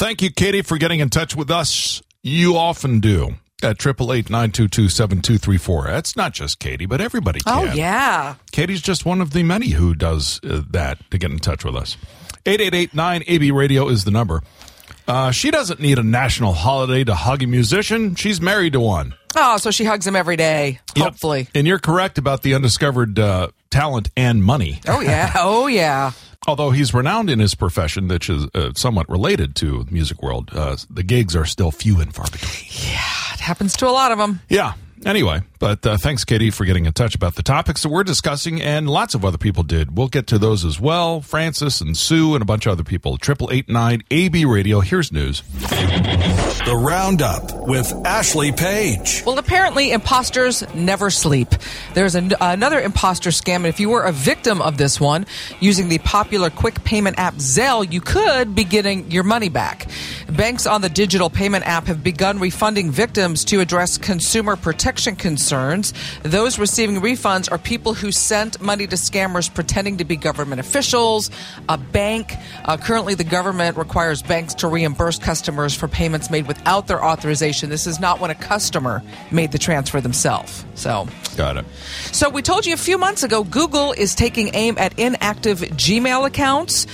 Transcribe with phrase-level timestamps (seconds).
[0.00, 2.00] Thank you, Katie, for getting in touch with us.
[2.22, 5.84] You often do at triple eight nine two two seven two three four.
[5.88, 8.36] That's not just Katie, but everybody Oh, yeah.
[8.50, 11.76] Katie's just one of the many who does uh, that to get in touch with
[11.76, 11.98] us.
[12.46, 14.42] 888-9AB radio is the number.
[15.06, 18.14] Uh, she doesn't need a national holiday to hug a musician.
[18.14, 19.14] She's married to one.
[19.36, 21.04] Oh, so she hugs him every day, Yep.
[21.04, 21.48] hopefully.
[21.54, 24.80] And you're correct about the undiscovered uh, talent and money.
[24.88, 25.32] Oh, yeah.
[25.36, 26.12] Oh, yeah.
[26.50, 30.50] Although he's renowned in his profession, which is uh, somewhat related to the music world,
[30.52, 32.66] uh, the gigs are still few and far between.
[32.92, 34.40] Yeah, it happens to a lot of them.
[34.48, 34.72] Yeah.
[35.06, 38.62] Anyway, but uh, thanks, Katie, for getting in touch about the topics that we're discussing,
[38.62, 39.94] and lots of other people did.
[39.96, 41.20] We'll get to those as well.
[41.20, 43.18] Francis and Sue and a bunch of other people.
[43.18, 44.80] Triple eight nine AB Radio.
[44.80, 45.42] Here's news.
[45.60, 49.22] The Roundup with Ashley Page.
[49.26, 51.50] Well, apparently, imposters never sleep.
[51.92, 55.26] There's an, another imposter scam, and if you were a victim of this one,
[55.60, 59.90] using the popular quick payment app Zelle, you could be getting your money back.
[60.30, 65.49] Banks on the digital payment app have begun refunding victims to address consumer protection concerns.
[66.22, 71.30] Those receiving refunds are people who sent money to scammers pretending to be government officials,
[71.68, 72.34] a bank.
[72.64, 77.70] Uh, currently, the government requires banks to reimburse customers for payments made without their authorization.
[77.70, 80.64] This is not when a customer made the transfer themselves.
[80.74, 81.08] So.
[81.36, 81.64] Got it.
[82.12, 86.26] So we told you a few months ago Google is taking aim at inactive Gmail
[86.26, 86.86] accounts.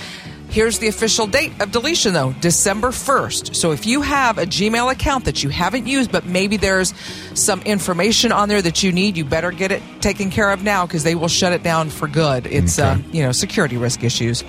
[0.49, 3.55] Here's the official date of deletion, though December 1st.
[3.55, 6.93] So if you have a Gmail account that you haven't used, but maybe there's
[7.35, 10.85] some information on there that you need, you better get it taken care of now
[10.85, 12.47] because they will shut it down for good.
[12.47, 12.87] It's, Okay.
[12.89, 14.43] uh, you know, security risk issues.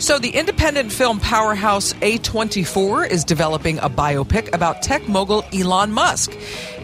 [0.00, 6.32] So the independent film powerhouse A24 is developing a biopic about tech mogul Elon Musk.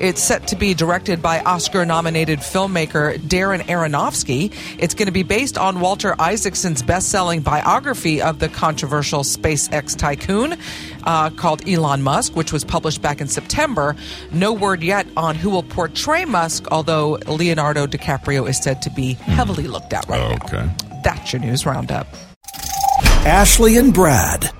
[0.01, 4.53] It's set to be directed by Oscar nominated filmmaker Darren Aronofsky.
[4.79, 9.97] It's going to be based on Walter Isaacson's best selling biography of the controversial SpaceX
[9.97, 10.55] tycoon
[11.05, 13.97] uh, called Elon Musk, which was published back in September.
[14.33, 19.15] No word yet on who will portray Musk, although Leonardo DiCaprio is said to be
[19.15, 20.45] heavily looked at right now.
[20.45, 20.71] Okay.
[21.03, 22.07] That's your news roundup.
[23.25, 24.51] Ashley and Brad.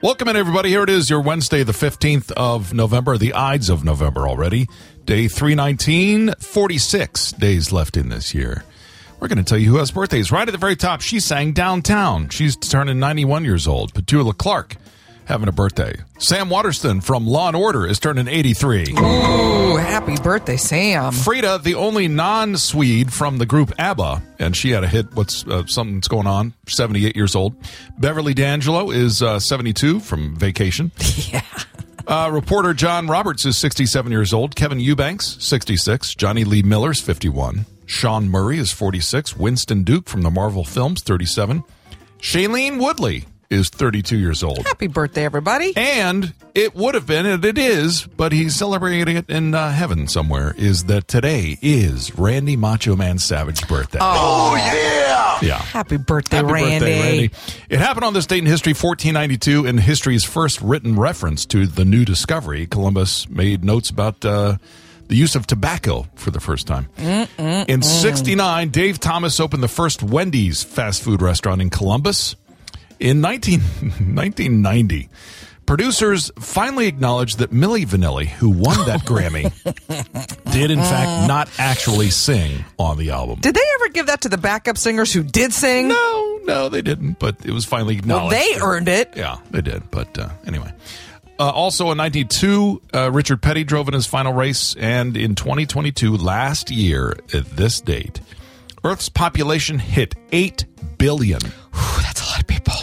[0.00, 0.70] Welcome in, everybody.
[0.70, 4.66] Here it is, your Wednesday, the 15th of November, the Ides of November already.
[5.04, 8.64] Day 319, 46 days left in this year.
[9.20, 10.30] We're going to tell you who has birthdays.
[10.30, 12.28] Right at the very top, she sang Downtown.
[12.28, 13.94] She's turning 91 years old.
[13.94, 14.76] Petula Clark
[15.24, 15.96] having a birthday.
[16.18, 18.94] Sam Waterston from Law and Order is turning 83.
[18.98, 21.12] Ooh, happy birthday, Sam.
[21.12, 25.06] Frida, the only non-Swede from the group ABBA, and she had a hit.
[25.14, 26.54] What's uh, something's going on?
[26.68, 27.56] Seventy-eight years old.
[27.98, 30.92] Beverly D'Angelo is uh, seventy-two from Vacation.
[31.32, 31.42] Yeah.
[32.06, 34.54] Uh, reporter John Roberts is sixty-seven years old.
[34.54, 36.14] Kevin Eubanks, sixty-six.
[36.14, 37.66] Jonny Lee Miller's fifty-one.
[37.86, 39.36] Sean Murray is forty-six.
[39.36, 41.64] Winston Duke from the Marvel films, thirty-seven.
[42.18, 44.66] Shailene Woodley is thirty-two years old.
[44.66, 45.72] Happy birthday, everybody.
[45.76, 50.08] And it would have been, and it is, but he's celebrating it in uh, heaven
[50.08, 53.98] somewhere, is that today is Randy Macho Man Savage's birthday.
[54.00, 55.38] Oh, yeah.
[55.42, 55.58] yeah.
[55.58, 56.78] Happy birthday, Happy Randy.
[56.78, 57.30] birthday, Randy.
[57.68, 61.84] It happened on this date in history, 1492, in history's first written reference to the
[61.84, 62.66] new discovery.
[62.66, 64.56] Columbus made notes about uh,
[65.08, 66.88] the use of tobacco for the first time.
[67.38, 72.36] In 69, Dave Thomas opened the first Wendy's fast food restaurant in Columbus.
[72.98, 73.60] In 19,
[74.14, 75.08] 1990,
[75.66, 79.52] producers finally acknowledged that Milli Vanilli, who won that Grammy,
[80.52, 83.40] did in fact not actually sing on the album.
[83.40, 85.88] Did they ever give that to the backup singers who did sing?
[85.88, 87.18] No, no, they didn't.
[87.18, 88.36] But it was finally Well, acknowledged.
[88.36, 89.12] they earned it.
[89.16, 89.90] Yeah, they did.
[89.90, 90.72] But uh, anyway.
[91.38, 94.74] Uh, also in 92, uh, Richard Petty drove in his final race.
[94.78, 98.20] And in 2022, last year at this date,
[98.84, 100.64] Earth's population hit 8
[100.98, 101.40] billion.
[101.42, 102.74] Whew, that's a lot of people.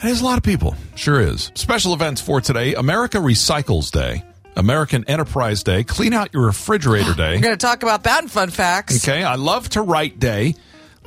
[0.00, 0.76] That is a lot of people.
[0.94, 1.50] Sure is.
[1.54, 4.22] Special events for today America Recycles Day,
[4.56, 7.34] American Enterprise Day, Clean Out Your Refrigerator Day.
[7.36, 9.06] We're going to talk about that in fun facts.
[9.06, 10.54] Okay, I love to write day.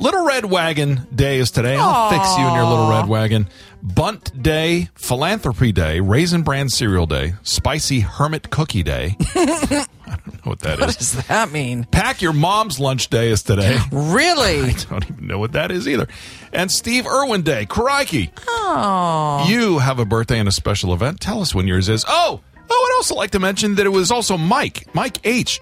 [0.01, 1.77] Little Red Wagon Day is today.
[1.79, 3.47] I'll fix you in your little red wagon.
[3.83, 9.15] Bunt Day, Philanthropy Day, Raisin Bran Cereal Day, Spicy Hermit Cookie Day.
[9.35, 10.95] I don't know what that What is.
[10.97, 11.83] does that mean?
[11.85, 13.77] Pack Your Mom's Lunch Day is today.
[13.91, 14.61] Really?
[14.71, 16.07] I don't even know what that is either.
[16.51, 17.67] And Steve Irwin Day.
[17.67, 18.31] Crikey.
[18.47, 19.45] Oh.
[19.47, 21.19] You have a birthday and a special event.
[21.19, 22.03] Tell us when yours is.
[22.07, 25.61] Oh, oh, I'd also like to mention that it was also Mike, Mike H.,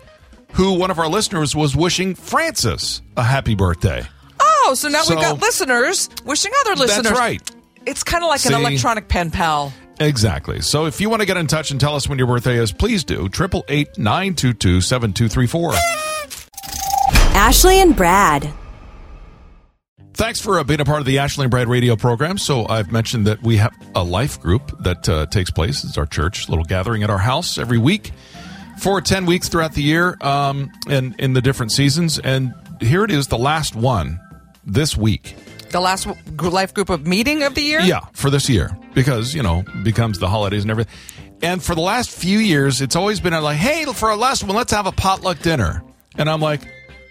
[0.54, 4.04] who one of our listeners was wishing Francis a happy birthday.
[4.70, 7.06] Oh, so now So- we've got listeners wishing other listeners.
[7.06, 7.42] That's right.
[7.88, 8.54] It's kind of like See?
[8.54, 9.74] an electronic pen pal.
[10.00, 10.62] Exactly.
[10.62, 12.72] So if you want to get in touch and tell us when your birthday is,
[12.72, 13.30] please do.
[13.30, 15.74] Triple eight nine two two seven two three four.
[17.34, 18.54] Ashley and Brad.
[20.14, 22.38] Thanks for uh, being a part of the Ashley and Brad radio program.
[22.38, 25.84] So I've mentioned that we have a life group that uh, takes place.
[25.84, 28.12] It's our church little gathering at our house every week
[28.78, 32.20] for 10 weeks throughout the year um, and in the different seasons.
[32.20, 34.20] And here it is, the last one
[34.70, 35.36] this week.
[35.72, 36.08] The last
[36.42, 37.80] life group of meeting of the year?
[37.82, 40.94] Yeah, for this year because, you know, becomes the holidays and everything.
[41.42, 44.56] And for the last few years, it's always been like, hey, for our last one,
[44.56, 45.84] let's have a potluck dinner.
[46.18, 46.62] And I'm like,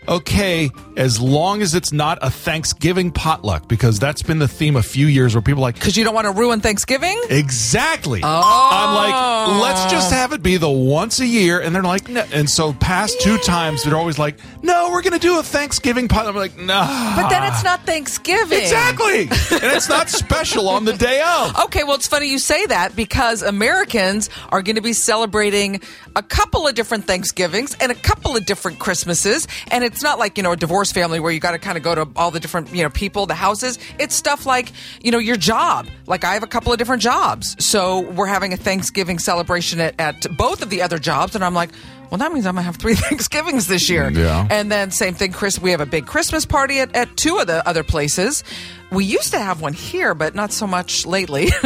[0.09, 4.83] okay, as long as it's not a Thanksgiving potluck, because that's been the theme a
[4.83, 7.21] few years where people are like, Because you don't want to ruin Thanksgiving?
[7.29, 8.21] Exactly.
[8.25, 8.69] Oh.
[8.73, 11.61] I'm like, let's just have it be the once a year.
[11.61, 12.25] And they're like, no.
[12.33, 16.09] And so past two times, they're always like, no, we're going to do a Thanksgiving
[16.09, 16.27] pot.
[16.27, 17.13] I'm like, no.
[17.17, 18.61] But then it's not Thanksgiving.
[18.61, 19.23] Exactly.
[19.23, 21.59] and it's not special on the day of.
[21.67, 25.81] Okay, well, it's funny you say that because Americans are going to be celebrating
[26.17, 29.47] a couple of different Thanksgivings and a couple of different Christmases.
[29.71, 31.85] And it's not like, you know, a divorce family where you got to kind of
[31.85, 33.79] go to all the different, you know, people, the houses.
[33.99, 34.73] It's stuff like,
[35.03, 35.89] you know, your job.
[36.07, 37.57] Like I have a couple of different jobs.
[37.65, 41.35] So we're having a Thanksgiving celebration at, at both of the other jobs.
[41.35, 41.71] And I'm like,
[42.11, 44.11] well, that means I'm to have three Thanksgivings this year.
[44.11, 44.47] Yeah.
[44.51, 47.47] And then same thing, Chris, we have a big Christmas party at, at two of
[47.47, 48.45] the other places.
[48.91, 51.49] We used to have one here, but not so much lately.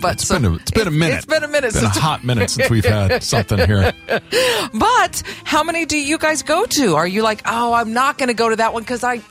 [0.00, 1.16] but It's been a, it's been a minute.
[1.16, 3.92] It's been a minute It's been a hot minute since we've had something here.
[4.74, 6.96] But how many do you guys go to?
[6.96, 9.22] Are you like, oh, I'm not going to go to that one because I,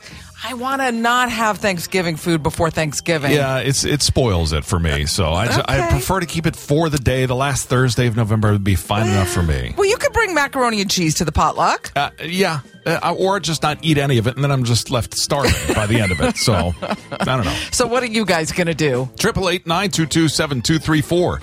[0.48, 3.32] I want to not have Thanksgiving food before Thanksgiving.
[3.32, 5.04] Yeah, it's it spoils it for me.
[5.06, 7.26] So I, ju- I prefer to keep it for the day.
[7.26, 9.74] The last Thursday of November would be fine enough for me.
[9.76, 11.90] Well, you could bring macaroni and cheese to the potluck.
[11.96, 15.14] Uh, yeah, uh, or just not eat any of it, and then I'm just left
[15.18, 16.36] starving by the end of it.
[16.36, 17.56] So I don't know.
[17.72, 19.08] So what are you guys going to do?
[19.18, 21.40] Triple eight nine two two seven two three four.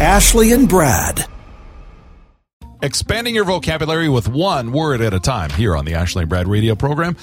[0.00, 1.26] Ashley and Brad.
[2.82, 6.46] Expanding your vocabulary with one word at a time here on the Ashley and Brad
[6.46, 7.16] radio program.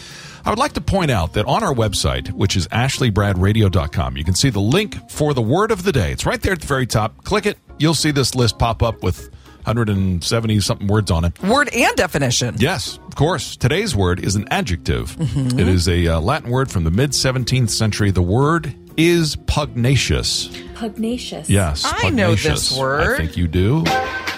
[0.46, 4.36] I would like to point out that on our website, which is ashleybradradio.com, you can
[4.36, 6.12] see the link for the word of the day.
[6.12, 7.24] It's right there at the very top.
[7.24, 7.58] Click it.
[7.80, 9.30] You'll see this list pop up with
[9.66, 11.42] 170 something words on it.
[11.42, 12.56] Word and definition.
[12.58, 13.56] Yes, of course.
[13.56, 15.16] Today's word is an adjective.
[15.20, 18.12] It is a uh, Latin word from the mid 17th century.
[18.12, 20.50] The word is pugnacious.
[20.76, 21.50] Pugnacious.
[21.50, 23.02] Yes, I know this word.
[23.02, 23.84] I think you do.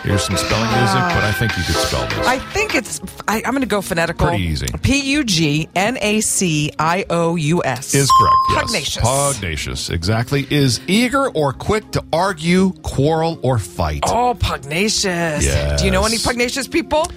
[0.04, 2.28] Here's some spelling music, but I think you could spell this.
[2.28, 3.02] I think it's.
[3.28, 4.28] I, I'm going to go phonetical.
[4.28, 4.68] Pretty easy.
[4.84, 8.36] P U G N A C I O U S is correct.
[8.52, 8.62] Yes.
[8.62, 9.04] Pugnacious.
[9.04, 9.90] Pugnacious.
[9.90, 10.46] Exactly.
[10.52, 14.04] Is eager or quick to argue, quarrel, or fight.
[14.06, 15.44] Oh, pugnacious.
[15.44, 15.80] Yes.
[15.80, 17.08] Do you know any pugnacious people?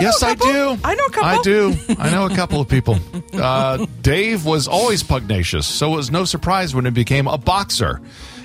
[0.00, 0.78] Yes, I do.
[0.84, 1.24] I know a couple.
[1.40, 1.74] I do.
[1.98, 2.98] I know a couple of people.
[3.32, 8.00] Uh, Dave was always pugnacious, so it was no surprise when he became a boxer.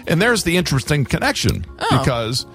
[0.07, 1.97] And there's the interesting connection Oh.
[1.99, 2.45] because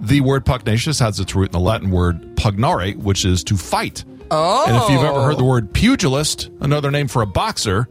[0.00, 4.04] the word pugnacious has its root in the Latin word pugnare, which is to fight.
[4.30, 4.64] Oh.
[4.66, 7.88] And if you've ever heard the word pugilist, another name for a boxer,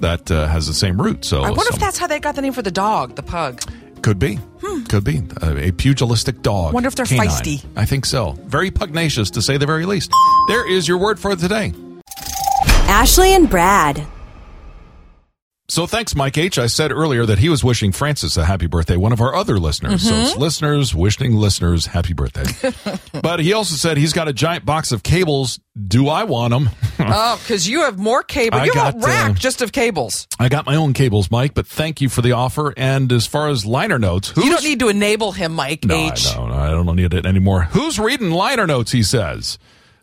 [0.00, 1.24] that uh, has the same root.
[1.24, 3.62] So I wonder if that's how they got the name for the dog, the pug.
[4.02, 4.38] Could be.
[4.88, 5.22] Could be.
[5.42, 6.72] Uh, a pugilistic dog.
[6.74, 7.28] Wonder if they're Canine.
[7.28, 7.64] feisty.
[7.76, 8.32] I think so.
[8.46, 10.10] Very pugnacious, to say the very least.
[10.48, 11.72] There is your word for today.
[12.88, 14.06] Ashley and Brad.
[15.68, 16.58] So thanks, Mike H.
[16.58, 19.58] I said earlier that he was wishing Francis a happy birthday, one of our other
[19.58, 20.02] listeners.
[20.04, 20.22] So Mm-hmm.
[20.26, 22.44] it's listeners wishing listeners happy birthday.
[23.20, 25.58] but he also said he's got a giant box of cables.
[25.76, 26.70] Do I want them?
[27.14, 28.58] Oh, because you have more cable.
[28.58, 30.26] I You have a got, rack uh, just of cables.
[30.38, 32.72] I got my own cables, Mike, but thank you for the offer.
[32.76, 35.94] And as far as liner notes, who's You don't need to enable him, Mike No,
[35.94, 36.26] H.
[36.28, 36.52] I don't.
[36.52, 37.62] I don't need it anymore.
[37.64, 38.92] Who's reading liner notes?
[38.92, 39.58] He says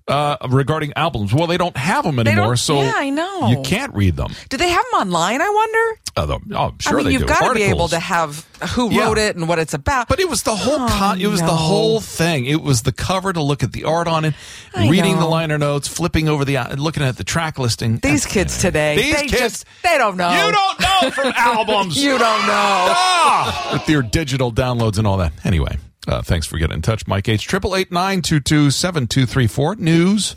[0.07, 1.33] uh, regarding albums.
[1.33, 3.47] Well, they don't have them anymore, so yeah, I know.
[3.47, 4.31] you can't read them.
[4.49, 5.41] Do they have them online?
[5.41, 5.99] I wonder.
[6.15, 8.45] Although, oh, sure I mean, you've got to be able to have
[8.75, 9.05] who Yeah.
[9.05, 10.07] wrote it and what it's about.
[10.07, 12.45] But it was the whole Oh, con- it was the whole thing.
[12.45, 14.33] It was the cover to look at the art on it,
[14.75, 17.97] I reading the liner notes, flipping over the uh, looking at the track listing.
[17.97, 20.31] these kids today, These they kids- just they don't know.
[20.31, 21.97] You don't know from albums.
[21.97, 22.93] You don't know.
[22.95, 23.69] Ah!
[23.73, 25.33] with your digital downloads and all that.
[25.43, 27.45] Anyway, uh, thanks for getting in touch, Mike H.
[27.47, 29.75] Triple eight nine two two seven two three four.
[29.75, 30.35] News.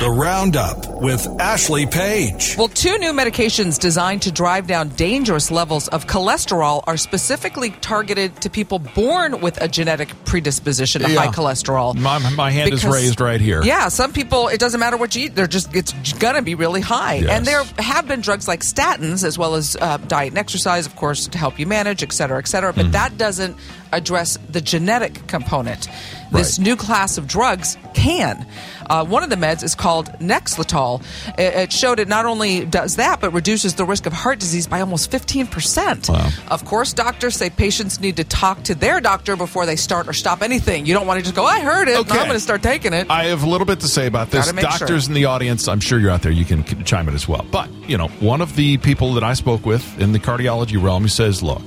[0.00, 2.56] The Roundup with Ashley Page.
[2.58, 8.40] Well, two new medications designed to drive down dangerous levels of cholesterol are specifically targeted
[8.42, 11.20] to people born with a genetic predisposition to Yeah.
[11.20, 11.94] high cholesterol.
[11.94, 13.62] My, my hand is raised right here.
[13.62, 16.80] Yeah, some people it doesn't matter what you eat; they're just it's gonna be really
[16.80, 17.14] high.
[17.14, 17.30] Yes.
[17.30, 20.96] And there have been drugs like statins, as well as uh, diet and exercise, of
[20.96, 22.72] course, to help you manage, et cetera, et cetera.
[22.72, 22.82] Mm-hmm.
[22.82, 23.56] But that doesn't
[23.96, 25.88] address the genetic component.
[26.32, 26.64] This Right.
[26.66, 28.44] new class of drugs can.
[28.90, 31.02] Uh, one of the meds is called Nexletol.
[31.38, 34.66] It, it showed it not only does that, but reduces the risk of heart disease
[34.66, 36.08] by almost 15%.
[36.08, 36.28] Wow.
[36.48, 40.12] Of course, doctors say patients need to talk to their doctor before they start or
[40.12, 40.86] stop anything.
[40.86, 42.10] You don't want to just go, I heard it, Okay.
[42.18, 43.06] I'm going to start taking it.
[43.10, 44.50] I have a little bit to say about this.
[44.50, 44.78] Gotta sure.
[44.88, 46.32] Doctors in the audience, I'm sure you're out there.
[46.32, 47.46] You can chime in as well.
[47.50, 51.04] But you know, one of the people that I spoke with in the cardiology realm,
[51.04, 51.62] he says, "Look,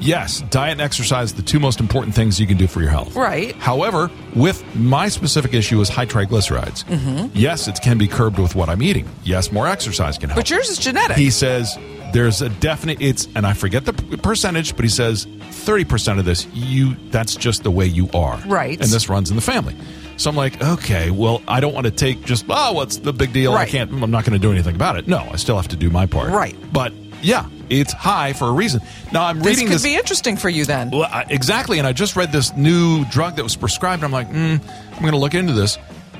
[0.00, 3.14] yes, diet and exercise, the two most important things you can do for your health.
[3.14, 3.54] Right.
[3.56, 6.84] However, with my specific issue is high triglycerides.
[6.84, 7.28] Mm-hmm.
[7.34, 9.08] Yes, it can be curbed with what I'm eating.
[9.24, 10.38] Yes, more exercise can help.
[10.38, 11.16] but yours is genetic.
[11.16, 11.76] He says
[12.12, 16.46] there's a definite it's and I forget the percentage, but he says 30% of this
[16.52, 18.38] you that's just the way you are.
[18.46, 18.80] Right.
[18.80, 19.76] And this runs in the family.
[20.18, 23.32] So I'm like, okay, well, I don't want to take just oh, what's the big
[23.32, 23.52] deal?
[23.52, 25.06] I can't I'm not going to do anything about it.
[25.06, 26.30] No, I still have to do my part.
[26.30, 26.56] Right.
[26.72, 26.92] But
[27.26, 28.80] yeah, it's high for a reason.
[29.12, 30.90] Now I'm this reading could this could be interesting for you then.
[30.90, 31.78] well, I, exactly.
[31.78, 34.04] And I just read this new drug that was prescribed.
[34.04, 34.60] I'm like, mm,
[34.92, 35.76] I'm going to look into this.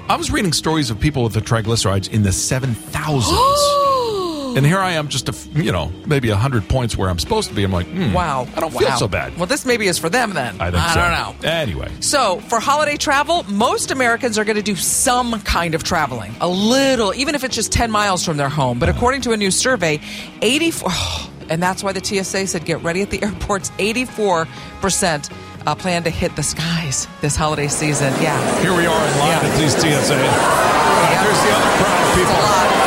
[0.09, 3.73] I was reading stories of people with the triglycerides in the 7,000s.
[4.57, 7.55] and here I am, just a you know, maybe 100 points where I'm supposed to
[7.55, 7.63] be.
[7.63, 8.49] I'm like, hmm, Wow.
[8.57, 9.37] I don't feel so bad.
[9.37, 10.61] Well, this maybe is for them then.
[10.61, 10.95] I think so.
[11.01, 11.49] don't know.
[11.49, 11.93] Anyway.
[12.01, 16.35] So, for holiday travel, most Americans are going to do some kind of traveling.
[16.41, 18.79] A little, even if it's just 10 miles from their home.
[18.79, 20.01] But according to a new survey,
[20.43, 20.91] 84,
[21.51, 25.31] and that's why the TSA said get ready at the airports, 84%
[25.67, 28.13] uh, plan to hit the skies this holiday season.
[28.23, 28.61] Yeah.
[28.61, 29.41] Here we are in line Yeah.
[29.43, 30.17] at these TSA.
[30.17, 32.86] There's the other crowd of people.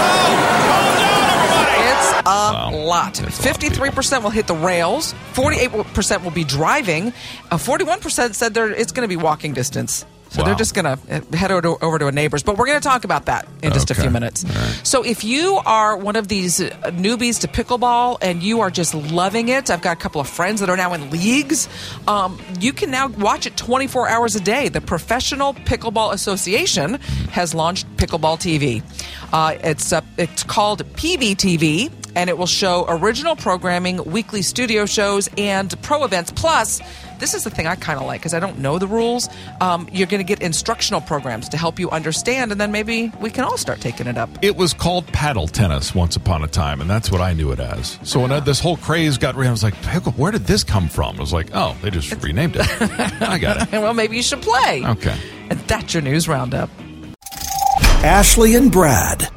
[2.29, 2.74] A lot.
[2.74, 2.86] Wow.
[2.86, 3.09] lot.
[3.09, 5.13] It's a lot of Fifty-three percent will hit the rails.
[5.33, 7.13] Forty-eight percent will be driving.
[7.51, 10.05] Uh, Forty-one percent said they're, it's going to be walking distance.
[10.29, 12.43] So they're just going to head over to, over to a neighbor's.
[12.43, 14.43] But we're going to talk about that in just a few minutes.
[14.43, 14.81] Right.
[14.83, 18.93] So if you are one of these uh, newbies to pickleball and you are just
[18.93, 21.67] loving it, I've got a couple of friends that are now in leagues.
[22.07, 24.69] Um, you can now watch it 24 hours a day.
[24.69, 26.95] The Professional Pickleball Association
[27.31, 28.83] has launched Pickleball TV.
[29.33, 31.91] Uh, it's uh, it's called PBTV.
[32.15, 36.31] And it will show original programming, weekly studio shows, and pro events.
[36.31, 36.81] Plus,
[37.19, 39.29] this is the thing I kind of like because I don't know the rules.
[39.61, 43.29] Um, you're going to get instructional programs to help you understand, and then maybe we
[43.29, 44.29] can all start taking it up.
[44.41, 47.59] It was called paddle tennis once upon a time, and that's what I knew it
[47.59, 47.99] as.
[48.03, 50.63] So when I, this whole craze got real, I was like, "Pickle, where did this
[50.63, 53.71] come from?" I was like, "Oh, they just renamed it." I got it.
[53.73, 54.83] well, maybe you should play.
[54.85, 55.17] Okay.
[55.49, 56.69] And that's your news roundup.
[58.03, 59.29] Ashley and Brad.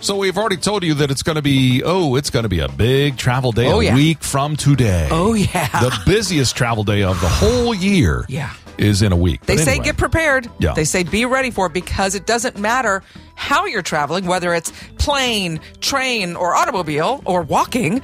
[0.00, 2.60] So we've already told you that it's going to be oh, it's going to be
[2.60, 3.94] a big travel day Oh, a yeah.
[3.94, 5.08] week from today.
[5.10, 5.66] Oh, yeah.
[5.80, 8.24] the busiest travel day of the whole year.
[8.28, 8.54] Yeah.
[8.78, 9.44] is in a week.
[9.46, 9.84] They But say anyway.
[9.86, 10.48] get prepared.
[10.60, 10.72] Yeah.
[10.74, 13.02] They say be ready for it because it doesn't matter
[13.34, 18.00] how you're traveling, whether it's plane, train, or automobile or walking.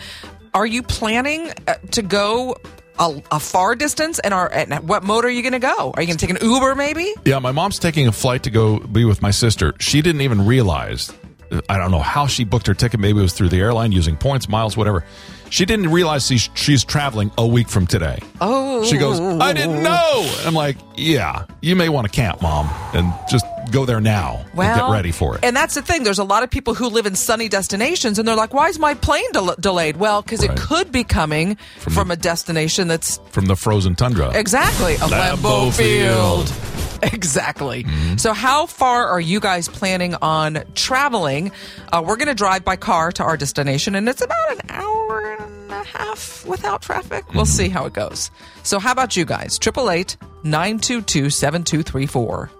[0.52, 2.56] Are you planning uh, to go
[2.98, 4.18] a, a far distance?
[4.18, 5.92] And, are, and what mode are you going to go?
[5.94, 7.14] Are you going to take an Uber maybe?
[7.24, 9.74] Yeah, my mom's taking a flight to go be with my sister.
[9.78, 11.12] She didn't even realize.
[11.50, 13.00] Uh, I don't know how she booked her ticket.
[13.00, 15.04] Maybe it was through the airline using points, miles, whatever.
[15.50, 18.18] She didn't realize she's, she's traveling a week from today.
[18.40, 18.82] Oh.
[18.84, 20.34] She goes, I didn't know.
[20.44, 24.68] I'm like, yeah, you may want to camp, mom, and just go there now Well,
[24.68, 25.44] and get ready for it.
[25.44, 26.02] And that's the thing.
[26.02, 28.78] There's a lot of people who live in sunny destinations, and they're like, "Why is
[28.80, 30.50] my plane del- delayed?" Well, because Right.
[30.50, 34.30] it could be coming From from, the- a destination that's From the frozen tundra.
[34.34, 36.48] exactly a Lambeau Lambeau Field.
[36.48, 36.73] Field.
[37.12, 37.86] Exactly.
[38.16, 41.52] So, how far are you guys planning on traveling?
[41.92, 45.36] Uh, we're going to drive by car to our destination, and it's about an hour
[45.40, 47.32] and a half without traffic.
[47.34, 48.30] We'll see how it goes.
[48.62, 49.58] So, how about you guys?
[49.58, 52.50] Triple eight nine two two seven two three four.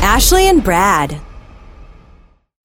[0.00, 1.20] Ashley and Brad.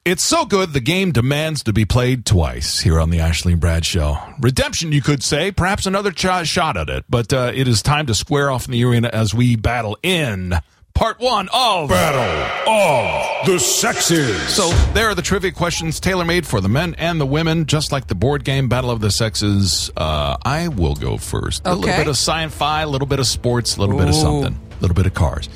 [0.05, 3.62] It's so good the game demands to be played twice here on the Ashley and
[3.62, 4.17] Brad Show.
[4.41, 8.05] Redemption, you could say, perhaps another ch- shot at it, but uh, it is time
[8.07, 10.55] to square off in the arena as we battle in
[10.93, 14.38] part one of Battle of the Sexes.
[14.50, 17.91] So there are the trivia questions tailor made for the men and the women, just
[17.91, 19.91] like the board game Battle of the Sexes.
[19.97, 21.63] Uh, I will go first.
[21.65, 21.97] A little Okay.
[21.97, 24.95] bit of sci-fi, a little bit of sports, a little bit of something, a little
[24.95, 25.50] bit of cars.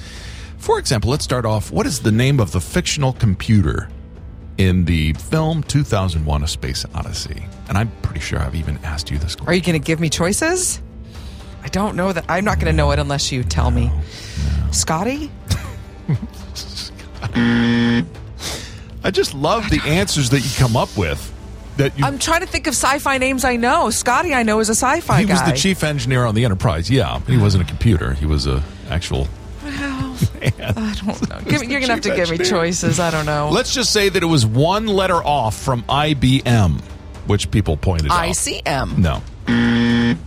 [0.58, 1.72] For example, let's start off.
[1.72, 3.90] What is the name of the fictional computer
[4.58, 7.46] in the film 2001: A Space Odyssey?
[7.70, 9.48] And I'm pretty sure I've even asked you this question.
[9.50, 10.82] Are you going to give me choices?
[11.64, 12.26] I don't know that.
[12.28, 13.92] I'm not going to know it unless you tell me.
[14.72, 15.32] Scotty?
[19.04, 21.34] I just love the answers that you come up with.
[21.78, 23.90] That you I'm trying to think of sci-fi names I know.
[23.90, 26.90] Scotty, I know is a sci-fi he was the chief engineer on the Enterprise.
[26.90, 28.14] Yeah, he wasn't a computer.
[28.14, 29.28] He was a actual.
[29.64, 31.40] I don't know.
[31.42, 32.46] Give, you're going to have to give me engineer.
[32.46, 33.00] choices.
[33.00, 33.50] I don't know.
[33.52, 36.82] Let's just say that it was one letter off from IBM,
[37.28, 38.26] which people pointed out.
[38.26, 38.98] ICM.
[38.98, 39.22] No,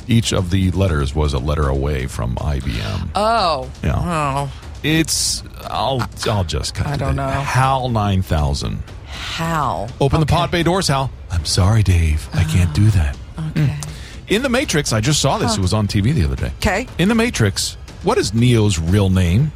[0.08, 3.10] Each of the letters was a letter away from IBM.
[3.14, 3.70] Oh.
[3.82, 3.94] Yeah.
[3.96, 4.52] Oh.
[4.82, 7.28] It's I'll I'll just cut I don't know.
[7.28, 8.82] HAL nine thousand.
[9.06, 9.88] Hal.
[10.00, 10.34] Open the Okay.
[10.34, 11.10] pod bay doors, Hal.
[11.30, 12.28] I'm sorry, Dave.
[12.32, 13.16] I can't do that.
[13.38, 13.66] Okay.
[13.66, 13.80] Hmm.
[14.28, 15.56] In the Matrix, I just saw this.
[15.56, 16.52] It was on TV the other day.
[16.58, 16.86] Okay.
[16.98, 19.50] In the Matrix, what is Neo's real name?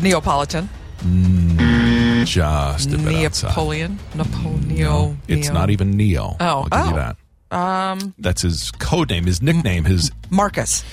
[0.00, 0.68] Neapolitan.
[1.00, 2.24] Hmm.
[2.24, 3.48] Just about outside.
[3.48, 3.98] Neapolitan.
[4.14, 5.20] Napoleon.
[5.28, 6.36] It's not even Neo.
[6.40, 6.44] Oh.
[6.46, 6.88] I'll give Oh.
[6.90, 7.16] you that.
[7.50, 10.84] Um, that's his code name, his nickname, his Marcus.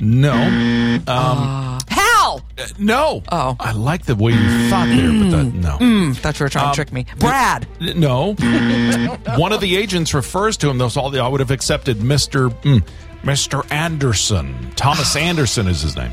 [0.00, 0.32] no,
[1.06, 2.42] um, Hal.
[2.58, 3.22] Uh, no.
[3.30, 3.56] Oh.
[3.60, 6.12] I like the way you thought there, but that no.
[6.14, 7.06] Thought you were Um, trying to trick me.
[7.18, 7.66] Brad.
[7.80, 8.34] No.
[9.38, 10.78] One of the agents refers to him.
[10.78, 12.82] Those all the I would have accepted Mister mm,
[13.24, 14.72] Mister Anderson.
[14.76, 16.12] Thomas Anderson is his name.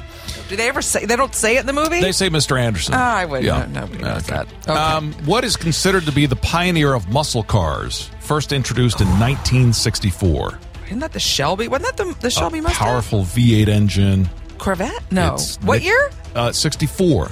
[0.49, 1.05] Do they ever say?
[1.05, 1.99] They don't say it in the movie.
[2.01, 2.93] They say Mister Anderson.
[2.93, 3.45] Oh, I wouldn't.
[3.45, 3.65] Yeah.
[3.71, 4.47] No, nobody knows that.
[4.67, 4.71] Okay.
[4.71, 8.09] Um, what is considered to be the pioneer of muscle cars?
[8.27, 10.59] First introduced in 1964.
[10.87, 11.69] Isn't that the Shelby?
[11.69, 12.85] Wasn't that the, the Shelby Mustang?
[12.85, 14.29] powerful V8 engine.
[14.57, 15.01] Corvette?
[15.13, 15.35] No.
[15.35, 16.11] It's what Nick- year?
[16.35, 17.31] Uh, 64.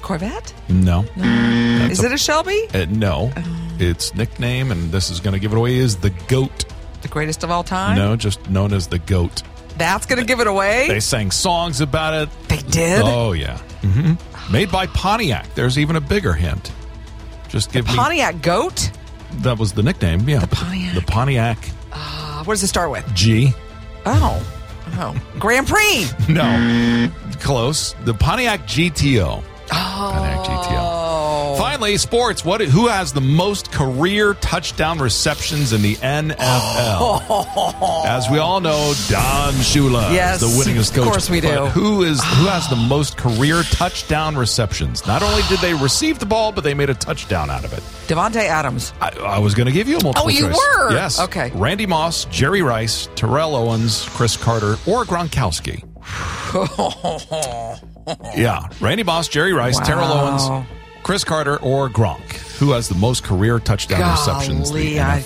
[0.00, 0.54] Corvette?
[0.68, 1.04] No.
[1.16, 2.68] Is it a Shelby?
[2.72, 3.32] Uh, no.
[3.36, 3.68] Oh.
[3.80, 6.66] Its nickname, and this is going to give it away, is the GOAT.
[7.02, 7.96] The greatest of all time?
[7.96, 9.42] No, just known as the GOAT.
[9.76, 10.86] That's going to give it away?
[10.86, 12.28] They sang songs about it.
[12.48, 13.02] They did?
[13.04, 13.58] Oh, yeah.
[13.80, 14.12] hmm
[14.52, 15.52] Made by Pontiac.
[15.56, 16.70] There's even a bigger hint.
[17.48, 17.94] Just give me.
[17.96, 18.92] Pontiac Goat?
[19.38, 20.40] That was the nickname, yeah.
[20.40, 20.94] The Pontiac.
[20.94, 21.58] The Pontiac
[21.92, 23.04] Uh, what does it start with?
[23.14, 23.52] G.
[24.06, 24.42] Oh.
[24.94, 25.14] Oh.
[25.38, 26.06] Grand Prix.
[26.28, 27.10] No.
[27.40, 27.94] Close.
[28.04, 29.42] The Pontiac GTO.
[29.68, 31.01] Pontiac GTO.
[31.52, 31.56] Oh.
[31.58, 32.44] Finally, sports.
[32.44, 32.60] What?
[32.60, 38.02] Who has the most career touchdown receptions in the NFL?
[38.06, 41.06] As we all know, Don Shula Yes, is the winningest coach.
[41.06, 41.48] of course we do.
[41.48, 45.06] But who is who has the most career touchdown receptions?
[45.06, 47.80] Not only did they receive the ball, but they made a touchdown out of it.
[48.08, 48.92] Davante Adams.
[49.00, 50.56] I, I was going to give you a multiple Oh, you choice.
[50.78, 50.92] were?
[50.92, 51.20] Yes.
[51.20, 51.50] Okay.
[51.54, 55.82] Randy Moss, Jerry Rice, Terrell Owens, Cris Carter, or Gronkowski.
[58.36, 60.66] yeah, Randy Moss, Jerry Rice, Terrell Owens,
[61.02, 62.36] Cris Carter, or Gronk.
[62.58, 64.70] Who has the most career touchdown receptions?
[64.70, 65.24] in The Golly, I-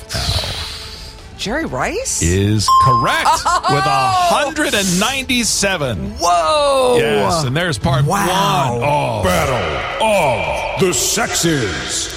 [1.36, 2.22] Jerry Rice?
[2.22, 3.60] is correct Oh!
[3.74, 6.12] with 197.
[6.18, 6.96] Whoa.
[6.98, 8.72] Yes, and there's part Wow.
[8.78, 8.82] one.
[8.82, 12.08] of Battle of the Sexes.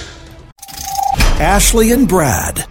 [1.40, 2.66] Ashley and Brad.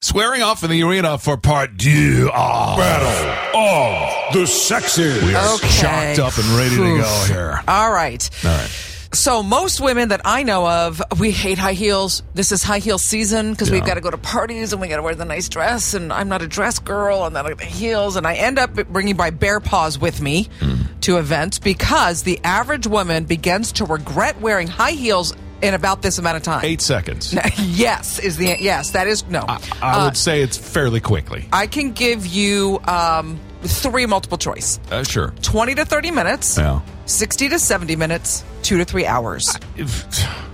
[0.00, 2.30] swearing off in the arena for part two.
[2.34, 5.22] of Battle of the Sexes.
[5.22, 5.68] we are Okay.
[5.68, 7.60] shocked up and ready to go here.
[7.68, 8.28] All right.
[8.44, 8.70] All right.
[9.14, 12.22] So most women that I know of, we hate high heels.
[12.34, 14.96] This is high heel season because we've got to go to parties and we got
[14.96, 15.94] to wear the nice dress.
[15.94, 18.16] And I'm not a dress girl, and then I got the heels.
[18.16, 20.82] And I end up bringing my bare paws with me Hmm.
[21.02, 25.32] to events because the average woman begins to regret wearing high heels
[25.64, 26.64] in about this amount of time.
[26.64, 27.34] Eight seconds.
[27.58, 28.90] yes, is the yes.
[28.90, 29.44] That is no.
[29.48, 31.48] I, I Uh, would say it's fairly quickly.
[31.52, 35.32] I can give you um, three multiple choice: Uh, sure.
[35.42, 36.80] twenty to thirty minutes, Yeah.
[37.06, 39.56] sixty to seventy minutes, two to three hours.
[39.76, 40.04] If-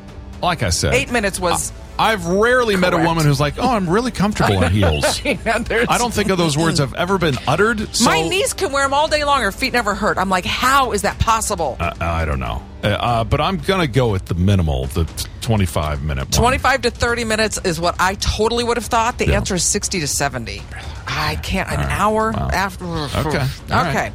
[0.42, 1.72] like I said, Eight minutes was.
[2.00, 5.98] I've rarely met a woman who's like, "Oh, I'm really comfortable in heels." There's- I
[5.98, 7.94] don't think of those words have ever been uttered.
[7.94, 9.42] So My niece can wear them all day long.
[9.42, 10.16] Her feet never hurt.
[10.18, 11.76] I'm like, how is that possible?
[11.78, 15.04] Uh, I don't know, uh, uh, but I'm gonna go with the minimal, the
[15.42, 16.24] 25 minute.
[16.24, 16.30] one.
[16.32, 19.18] 25 to 30 minutes is what I totally would have thought.
[19.18, 19.36] The Yeah.
[19.36, 20.62] answer is 60 to 70.
[21.06, 21.68] I can't.
[21.70, 22.50] An hour Wow.
[22.52, 22.84] after.
[22.84, 23.18] Okay.
[23.18, 23.94] All Okay.
[23.94, 24.12] right.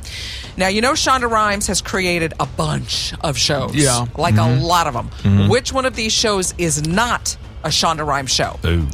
[0.58, 3.76] Now, you know, Shonda Rhimes has created a bunch of shows.
[3.76, 4.06] Yeah.
[4.18, 4.62] Like Mm-hmm.
[4.64, 5.50] a lot of them.
[5.50, 8.58] Which one of these shows is not a Shonda Rhimes show?
[8.66, 8.88] Ooh.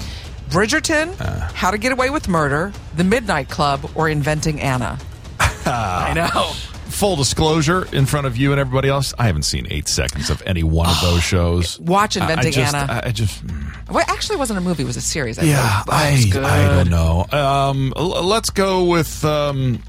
[0.49, 1.39] Bridgerton, Uh.
[1.53, 4.97] How to Get Away with Murder, The Midnight Club, or Inventing Anna?
[5.65, 6.51] I know.
[6.91, 10.43] Full disclosure in front of you and everybody else, I haven't seen eight seconds of
[10.45, 11.79] any one of those shows.
[11.79, 12.91] Watch I- I Inventing just- Anna.
[12.91, 13.45] I, I just.
[13.47, 13.89] mm.
[13.89, 15.37] Well, actually, it wasn't a movie; it was a series.
[15.39, 16.33] I Yeah, think.
[16.35, 16.63] It was I.
[16.65, 17.25] I don't know.
[17.31, 19.81] Um, let's go with um,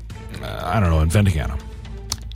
[0.42, 1.56] I don't know, Inventing Anna.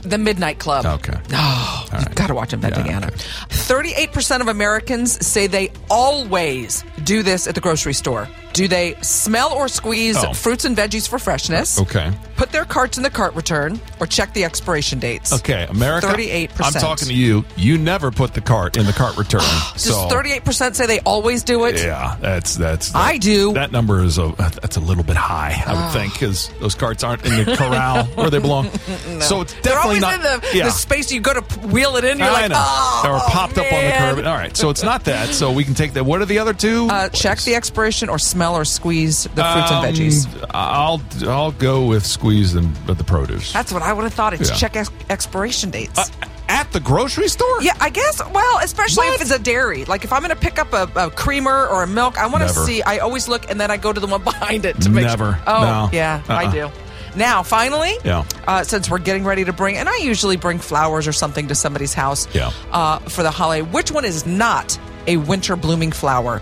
[0.09, 0.85] The Midnight Club.
[0.85, 1.17] Okay.
[1.33, 2.15] Oh, you right.
[2.15, 3.07] got to watch Inventing Yeah, Anna.
[3.07, 3.17] okay.
[3.49, 8.27] Thirty-eight percent of Americans say they always do this at the grocery store.
[8.53, 10.33] Do they smell or squeeze Oh.
[10.33, 11.79] fruits and veggies for freshness?
[11.81, 12.11] Okay.
[12.37, 15.33] Put their carts in the cart return or check the expiration dates.
[15.33, 16.07] Okay, America.
[16.07, 16.51] 38%.
[16.63, 17.43] I'm talking to you.
[17.55, 19.41] You never put the cart in the cart return.
[19.73, 21.75] Does so thirty-eight percent say they always do it?
[21.77, 22.93] Yeah, that's that's.
[22.93, 23.53] I do.
[23.53, 27.03] That number is a that's a little bit high, I would think, because those carts
[27.03, 28.69] aren't in the corral where they belong.
[29.19, 30.13] So it's definitely always not.
[30.15, 30.63] in the, yeah.
[30.65, 32.19] the space you go to wheel it in.
[32.19, 32.55] You're I like, know.
[32.59, 34.17] oh, or popped up on the curb.
[34.27, 35.29] All right, so it's not that.
[35.29, 36.03] So we can take that.
[36.05, 36.87] What are the other two?
[36.89, 40.45] Uh, check the expiration or smell or squeeze the fruits Um, and veggies.
[40.51, 43.51] I'll I'll go with squeeze and the produce.
[43.53, 44.33] That's what I would have thought.
[44.33, 44.55] It's Yeah.
[44.55, 45.97] check ex- expiration dates.
[45.97, 46.05] Uh,
[46.49, 47.61] at the grocery store?
[47.61, 48.21] Yeah, I guess.
[48.31, 49.15] Well, especially What?
[49.15, 49.83] if it's a dairy.
[49.85, 52.43] Like if I'm going to pick up a, a creamer or a milk, I want
[52.43, 52.81] to see.
[52.81, 55.33] I always look, and then I go to the one behind it to make Never.
[55.33, 55.39] sure.
[55.47, 55.89] Oh, No.
[55.91, 56.51] yeah, I Uh-uh.
[56.51, 56.69] do.
[57.15, 58.23] Now, finally, Yeah.
[58.47, 61.55] uh, since we're getting ready to bring, and I usually bring flowers or something to
[61.55, 62.51] somebody's house Yeah.
[62.71, 63.63] uh, for the holiday.
[63.63, 66.41] Which one is not a winter blooming flower?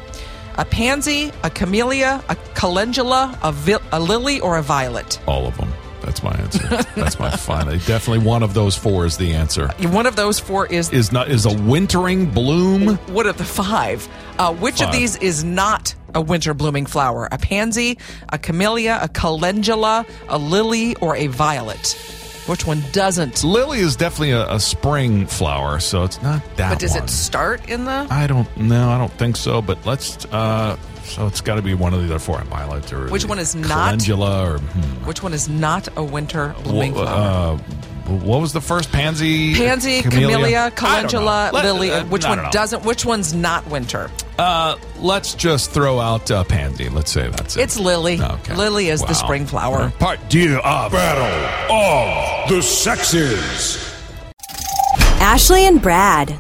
[0.57, 5.19] A pansy, a camellia, a calendula, a, vi- a lily, or a violet?
[5.27, 5.69] All of them.
[6.01, 6.65] That's my answer.
[6.95, 7.73] That's my final.
[7.79, 9.69] Definitely one of those four is the answer.
[9.89, 12.95] One of those four is Is not is a wintering bloom.
[13.07, 14.07] What of the five?
[14.37, 17.27] Uh, which of these is not a winter blooming flower?
[17.31, 17.97] A pansy,
[18.29, 21.97] a camellia, a calendula, a lily, or a violet?
[22.47, 23.43] Which one doesn't?
[23.43, 26.69] Lily is definitely a, a spring flower, so it's not that.
[26.71, 27.03] But does one.
[27.03, 28.07] it start in the?
[28.09, 28.89] I don't know.
[28.89, 29.61] I don't think so.
[29.61, 30.25] But let's.
[30.25, 32.41] uh So it's got to be one of the other four.
[32.43, 35.05] Violet or Which one is not- calendula or hmm.
[35.05, 37.57] Which one is not a winter blooming flower?
[37.57, 37.57] uh,
[38.07, 39.55] what was the first pansy?
[39.55, 41.49] Pansy, camellia, I don't calendula.
[41.53, 41.91] Let- lily.
[41.91, 42.49] uh, which one know.
[42.51, 42.83] doesn't?
[42.85, 44.09] Which one's not winter?
[44.37, 46.89] Uh, let's just throw out uh, pansy.
[46.89, 47.61] Let's say that's it.
[47.61, 48.21] It's lily.
[48.21, 48.55] Okay.
[48.55, 49.07] Lily is Wow.
[49.07, 49.91] the spring flower.
[49.99, 53.81] Part two of Battle of the Sexes.
[55.21, 56.37] Ashley and Brad.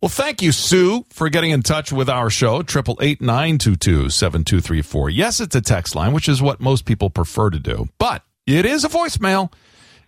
[0.00, 2.62] Well, thank you, Sue, for getting in touch with our show.
[2.62, 5.08] Triple eight nine two two seven two three four.
[5.08, 8.66] Yes, it's a text line, which is what most people prefer to do, but it
[8.66, 9.50] is a voicemail.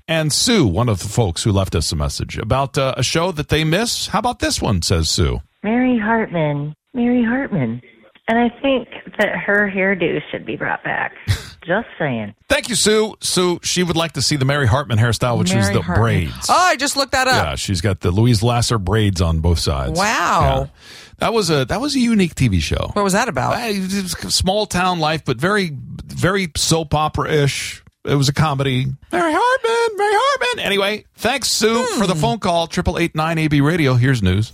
[0.09, 3.33] And Sue, one of the folks who left us a message about uh, a show
[3.33, 4.07] that they miss.
[4.09, 4.83] How about this one?
[4.83, 5.41] Says Sue.
[5.65, 6.75] Mary Hartman.
[6.95, 7.83] Mary Hartman.
[8.29, 8.89] And I think
[9.19, 11.13] that her hairdo should be brought back.
[11.67, 12.35] Just saying.
[12.49, 13.17] Thank you, Sue.
[13.21, 16.01] Sue, she would like to see the Mary Hartman hairstyle, which is the Hartman.
[16.01, 16.47] braids.
[16.49, 17.35] Oh, I just looked that up.
[17.45, 19.99] Yeah, she's got the Louise Lasser braids on both sides.
[19.99, 20.61] Wow.
[20.61, 20.67] Yeah.
[21.19, 22.91] That was a that was a unique TV show.
[22.93, 23.55] What was that about?
[23.55, 25.73] Uh, was small town life, but very,
[26.05, 27.83] very soap opera ish.
[28.07, 28.87] It was a comedy.
[29.13, 30.65] Mary Hartman, Mary Hartman.
[30.65, 31.99] Anyway, thanks, Sue, Hmm.
[32.01, 32.67] for the phone call.
[32.67, 33.95] Triple eight nine AB Radio.
[33.95, 34.53] Here's news.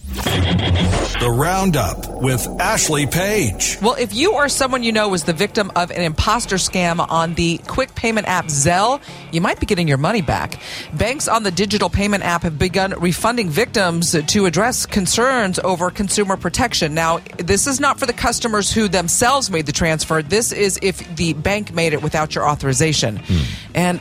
[1.21, 3.79] The Roundup with Ashley Page.
[3.81, 7.35] Well, if you or someone you know was the victim of an imposter scam on
[7.35, 10.59] the quick payment app Zelle, you might be getting your money back.
[10.95, 16.37] Banks on the digital payment app have begun refunding victims to address concerns over consumer
[16.37, 16.93] protection.
[16.95, 20.23] Now, this is not for the customers who themselves made the transfer.
[20.23, 23.21] This is if the bank made it without your authorization.
[23.75, 24.01] And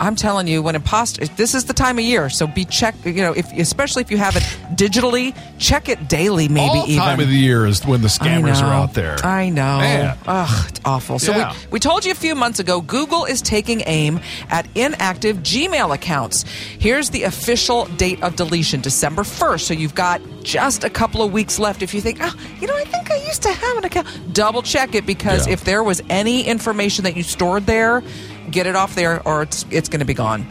[0.00, 2.94] I'm telling you, when imposter, this is the time of year, so be check.
[3.04, 4.42] You know, if especially if you have it
[4.76, 6.46] digitally, check it daily.
[6.48, 9.16] Maybe All even time of the year is when the scammers are out there.
[9.24, 9.78] I know.
[9.78, 10.16] Man.
[10.26, 11.18] Ugh, it's awful.
[11.18, 11.52] So Yeah.
[11.64, 15.92] we, we told you a few months ago, Google is taking aim at inactive Gmail
[15.92, 16.42] accounts.
[16.44, 19.60] Here's the official date of deletion, December 1st.
[19.62, 21.82] So you've got just a couple of weeks left.
[21.82, 24.62] If you think, oh, you know, I think I used to have an account, double
[24.62, 25.54] check it because Yeah.
[25.54, 28.02] if there was any information that you stored there,
[28.50, 30.46] get it off there or it's it's going to be gone.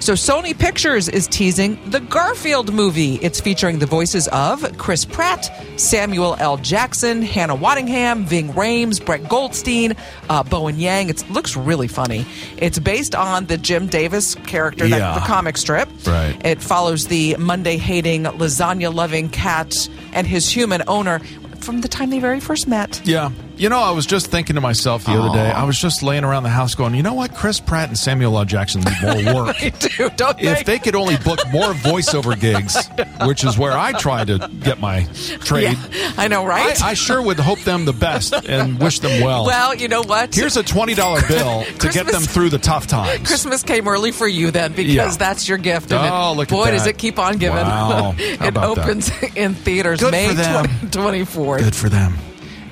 [0.00, 3.16] So Sony Pictures is teasing the Garfield movie.
[3.16, 6.56] It's featuring the voices of Chris Pratt, Samuel L.
[6.56, 9.94] Jackson, Hannah Waddingham, Ving Rhames, Brett Goldstein,
[10.28, 11.10] uh, Bowen Yang.
[11.10, 12.24] It looks really funny.
[12.56, 14.98] It's based on the Jim Davis character, Yeah.
[14.98, 15.88] that, the comic strip.
[16.06, 16.36] Right.
[16.44, 21.20] It follows the Monday hating, lasagna loving cat and his human owner
[21.60, 23.00] from the time they very first met.
[23.04, 23.30] Yeah.
[23.58, 26.22] You know, I was just thinking to myself the other day, I was just laying
[26.22, 27.34] around the house going, you know what?
[27.34, 28.44] Chris Pratt and Samuel L.
[28.44, 29.56] Jackson need more work.
[29.58, 32.88] Dude, don't if they could only book more voiceover gigs,
[33.26, 35.04] which is where I try to get my
[35.40, 36.80] trade, Yeah, I know, right?
[36.80, 39.44] I, I sure would hope them the best and wish them well.
[39.44, 40.32] well, you know what?
[40.34, 43.26] Here's a $20 bill to get them through the tough times.
[43.26, 45.10] Christmas came early for you then because Yeah.
[45.18, 45.92] that's your gift.
[45.92, 47.58] Oh, it, look at boy, does it keep on giving.
[47.58, 48.14] Wow.
[48.16, 48.84] It about that?
[48.84, 50.42] opens in theaters Good May for
[50.86, 51.58] 24th.
[51.58, 52.14] Good for them.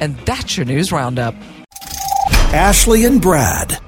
[0.00, 1.34] And that's your news roundup.
[2.52, 3.78] Ashley and Brad.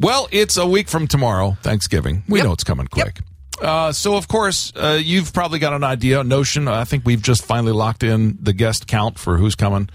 [0.00, 2.24] Well, it's a week from tomorrow, Thanksgiving.
[2.28, 2.46] We Yep.
[2.46, 3.20] know it's coming quick.
[3.62, 6.66] Uh, so, of course, uh, you've probably got an idea, a notion.
[6.66, 9.88] I think we've just finally locked in the guest count for who's coming.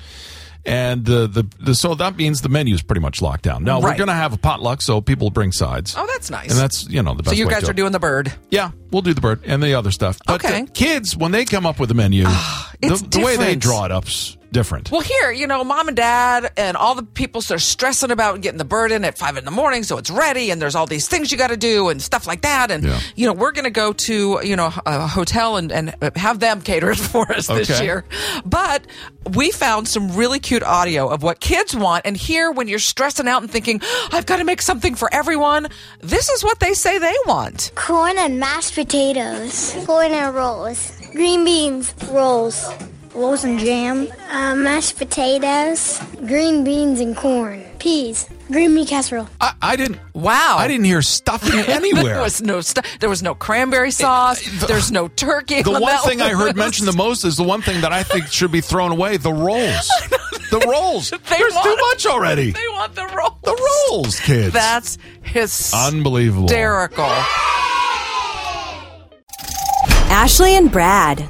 [0.66, 3.64] And the, the, the so that means the menu's pretty much locked down.
[3.64, 5.96] Now, we're going to have a potluck, so people bring sides.
[5.98, 6.50] Oh, that's nice.
[6.52, 7.36] And that's, you know, the best.
[7.36, 8.32] so you way guys to are doing the bird.
[8.50, 10.20] Yeah, we'll do the bird and the other stuff.
[10.26, 10.64] But Okay.
[10.64, 12.24] the kids, when they come up with a menu,
[12.82, 14.92] the, the way they draw it up's different.
[14.92, 18.58] Well, here, you know, mom and dad and all the people start stressing about getting
[18.58, 21.08] the bird in at five in the morning, so it's ready, and there's all these
[21.08, 22.72] things you got to do and stuff like that.
[22.72, 23.00] And Yeah.
[23.16, 26.62] you know, we're going to go to you know a hotel and, and have them
[26.70, 28.06] cater it for us this year.
[28.46, 28.86] But
[29.34, 33.28] we found some really cute audio of what kids want, and here, when you're stressing
[33.28, 33.82] out and thinking,
[34.12, 35.68] I've got to make something for everyone,
[36.00, 37.72] this is what they say they want.
[37.76, 39.76] Corn and mashed potatoes.
[39.86, 40.92] Corn and rolls.
[41.12, 41.94] Green beans.
[42.10, 42.70] Rolls.
[43.16, 44.08] Rolls and jam.
[44.32, 46.00] Uh, mashed potatoes.
[46.26, 47.64] Green beans and corn.
[47.80, 48.30] Peas.
[48.52, 49.28] Green bean casserole.
[49.42, 50.00] I, I didn't.
[50.14, 50.56] Wow.
[50.58, 52.04] I didn't hear stuffing anywhere.
[52.04, 54.42] there was no stu- there was no cranberry sauce.
[54.60, 55.62] the- There's no turkey.
[55.64, 57.92] the on one that thing I heard mentioned the most is the one thing that
[57.92, 59.88] I think should be thrown away: the rolls.
[60.52, 61.10] the rolls.
[61.30, 62.52] They There's too much already.
[62.52, 63.34] They want the rolls.
[63.44, 64.54] The rolls, kids.
[64.54, 65.88] That's hysterical.
[65.98, 66.50] unbelievable.
[70.12, 71.28] Ashley and Brad.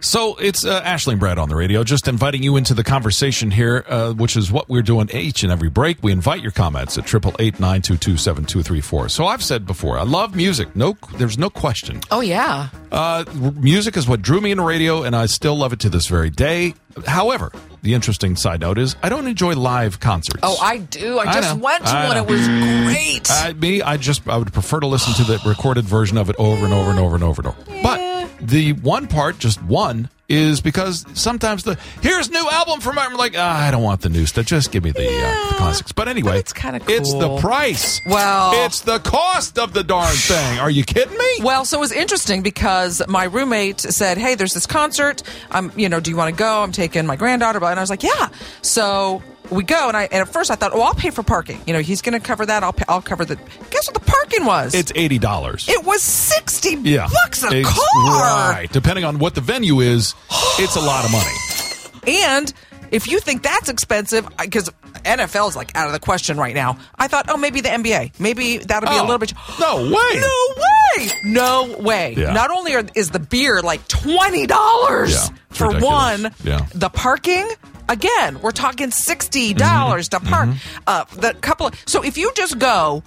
[0.00, 3.50] So it's uh, Ashley and Brad on the radio, just inviting you into the conversation
[3.50, 5.98] here, uh, which is what we're doing each and every break.
[6.02, 9.08] We invite your comments at triple eight nine two two seven two three four.
[9.08, 10.74] So I've said before, I love music.
[10.76, 12.00] No, there's no question.
[12.10, 12.68] Oh yeah.
[12.92, 13.24] Uh,
[13.56, 16.30] music is what drew me into radio, and I still love it to this very
[16.30, 16.74] day.
[17.06, 20.40] However, the interesting side note is I don't enjoy live concerts.
[20.42, 21.18] Oh, I do.
[21.18, 21.62] I I just know.
[21.62, 22.16] went to I one.
[22.16, 22.22] know.
[22.22, 23.30] It was great.
[23.30, 26.36] I, me, I just I would prefer to listen to the recorded version of it
[26.38, 27.82] over and over and over and over and over.
[27.82, 33.14] But the one part, just one, is because sometimes the here's new album from I'm
[33.14, 34.44] like ah, I don't want the new stuff.
[34.44, 35.92] Just give me the, uh, the classics.
[35.92, 38.00] But anyway, But it's kinda It's the price.
[38.04, 40.58] Well- it's the cost of the darn thing.
[40.58, 41.38] Are you kidding me?
[41.42, 45.22] Well, so it was interesting because my roommate said, "Hey, there's this concert.
[45.50, 46.62] I'm, you know, do you want to go?
[46.62, 48.28] I'm taking my granddaughter." And I was like, "Yeah."
[48.60, 51.60] So we go, and I and at first I thought, "Oh, I'll pay for parking.
[51.66, 52.62] You know, he's going to cover that.
[52.62, 54.74] I'll pay, I'll cover the." Guess what the parking was?
[54.74, 55.68] It's eighty dollars.
[55.68, 58.50] it was sixty yeah, bucks a Ex- car.
[58.52, 60.14] Right, depending on what the venue is,
[60.58, 62.16] it's a lot of money.
[62.20, 62.52] And
[62.90, 64.70] if you think that's expensive, because
[65.04, 68.18] NFL is like out of the question right now, I thought, oh, maybe the NBA,
[68.18, 69.32] maybe that'll be a Oh, little bit.
[69.60, 70.20] no way.
[70.20, 71.10] No way!
[71.24, 72.14] No way!
[72.16, 72.32] Yeah.
[72.32, 76.22] Not only are, is the beer like twenty dollars Yeah, for ridiculous.
[76.22, 76.66] one, Yeah.
[76.74, 77.46] the parking.
[77.88, 80.24] Again, we're talking sixty dollars Mm-hmm.
[80.24, 80.48] to park.
[80.86, 81.66] Uh, the couple.
[81.68, 83.02] Of, so if you just go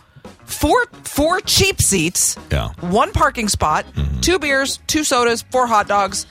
[0.46, 2.70] four four cheap seats, Yeah.
[2.70, 2.91] Mm-hmm.
[2.91, 3.86] one parking spot,
[4.22, 6.26] two beers, two sodas, four hot dogs.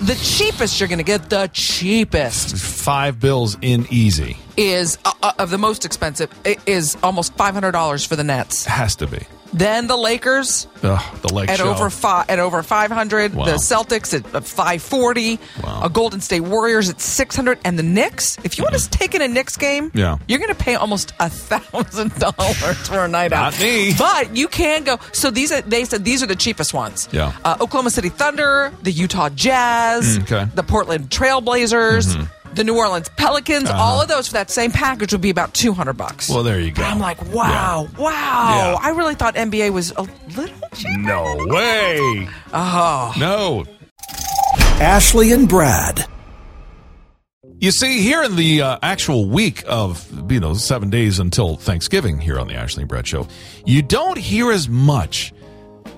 [0.00, 5.32] The cheapest you're going to get, the cheapest Five bills in easy is uh, uh,
[5.40, 6.30] of the most expensive
[6.66, 8.64] is almost five hundred dollars for the Nets.
[8.64, 9.18] has to be.
[9.52, 11.70] Then the Lakers Ugh, the at show.
[11.70, 13.34] over five at over five hundred.
[13.34, 13.46] Wow.
[13.46, 15.38] The Celtics at five forty.
[15.64, 15.80] Wow.
[15.84, 18.36] A Golden State Warriors at six hundred, and the Knicks.
[18.44, 20.18] If you want to take in a Knicks game, Yeah.
[20.28, 23.52] you're going to pay almost a thousand dollars for a night out.
[23.54, 23.94] Not me.
[23.98, 24.98] But you can go.
[25.12, 27.08] So these are they said these are the cheapest ones.
[27.10, 27.32] Yeah.
[27.44, 30.34] Uh, Oklahoma City Thunder, the Utah Jazz, Mm, okay.
[30.36, 30.54] Mm-hmm.
[30.56, 32.28] the Portland Trailblazers.
[32.58, 35.72] The New Orleans Pelicans, all of those for that same package would be about two
[35.72, 36.28] hundred bucks.
[36.28, 36.38] Uh-huh.
[36.38, 36.82] Well, there you go.
[36.82, 38.10] But I'm like, wow, wow.
[38.10, 38.78] Yeah.
[38.82, 40.02] I really thought NBA was a
[40.36, 40.98] little cheap.
[40.98, 42.28] No way.
[42.52, 43.14] Oh.
[43.16, 43.64] No.
[44.80, 46.04] Ashley and Brad.
[47.60, 52.18] You see, here in the uh, actual week of, you know, seven days until Thanksgiving
[52.18, 53.28] here on the Ashley and Brad Show,
[53.66, 55.32] you don't hear as much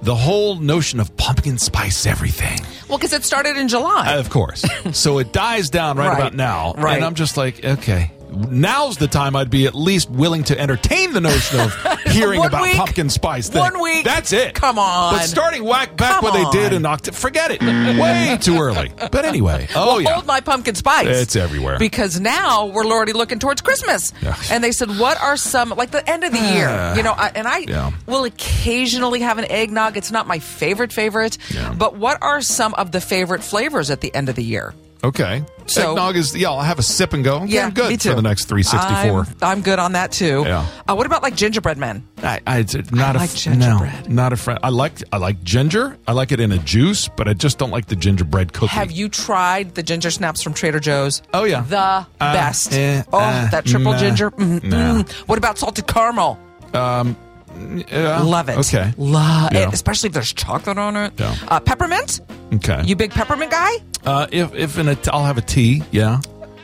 [0.02, 2.58] the whole notion of pumpkin spice everything.
[2.88, 4.14] Well, because it started in July.
[4.16, 4.64] Of course.
[4.92, 6.18] so it dies down right, Right.
[6.18, 6.72] about now.
[6.76, 6.96] Right.
[6.96, 8.10] And I'm just like, okay.
[8.32, 11.74] Now's the time I'd be at least willing to entertain the notion of
[12.06, 12.76] hearing about week.
[12.76, 13.60] pumpkin spice thing.
[13.60, 14.04] One week.
[14.04, 14.54] That's it.
[14.54, 15.14] Come on.
[15.14, 16.78] But starting whack back Come what they did on.
[16.78, 17.60] in October, forget it.
[17.62, 18.92] Way too early.
[19.10, 19.66] But anyway.
[19.74, 20.14] Oh, well, yeah.
[20.14, 21.06] hold my pumpkin spice.
[21.08, 21.78] It's everywhere.
[21.78, 24.12] Because now we're already looking towards Christmas.
[24.22, 24.36] Yeah.
[24.50, 26.94] And they said, what are some, like the end of the year, ah.
[26.94, 27.90] you know, I, and I Yeah.
[28.06, 29.96] will occasionally have an eggnog.
[29.96, 31.38] It's not my favorite favorite.
[31.76, 34.74] But what are some of the favorite flavors at the end of the year?
[35.02, 35.42] Okay.
[35.66, 37.36] So- Eggnog is, yeah, I'll have a sip and go.
[37.36, 38.10] Okay, Yeah, I'm good me too.
[38.10, 39.20] for the next 364.
[39.20, 40.42] I'm, I'm good on that too.
[40.44, 40.66] Yeah.
[40.88, 42.06] Uh, what about like gingerbread men?
[42.22, 42.58] I, I,
[42.92, 44.08] not I a like f- gingerbread.
[44.08, 44.58] No, not a friend.
[44.62, 45.96] I like I like ginger.
[46.08, 48.66] I like it in a juice, but I just don't like the gingerbread cookie.
[48.66, 51.22] Have you tried the ginger snaps from Trader Joe's?
[51.32, 51.62] Oh, yeah.
[51.62, 52.72] the Uh, best.
[52.72, 54.30] eh, oh, uh, that triple nah, ginger.
[54.32, 55.02] Mm, nah.
[55.02, 55.10] mm.
[55.28, 56.38] What about salted caramel?
[57.58, 58.58] Yeah, Love it.
[58.58, 58.92] Okay.
[58.96, 59.68] Love Yeah.
[59.68, 61.12] it, especially if there's chocolate on it.
[61.18, 61.34] Yeah.
[61.48, 62.20] Uh, peppermint.
[62.54, 62.82] Okay.
[62.84, 63.72] You big peppermint guy?
[64.06, 65.82] uh, if if in a, t- I'll have a tea.
[65.90, 66.20] Yeah.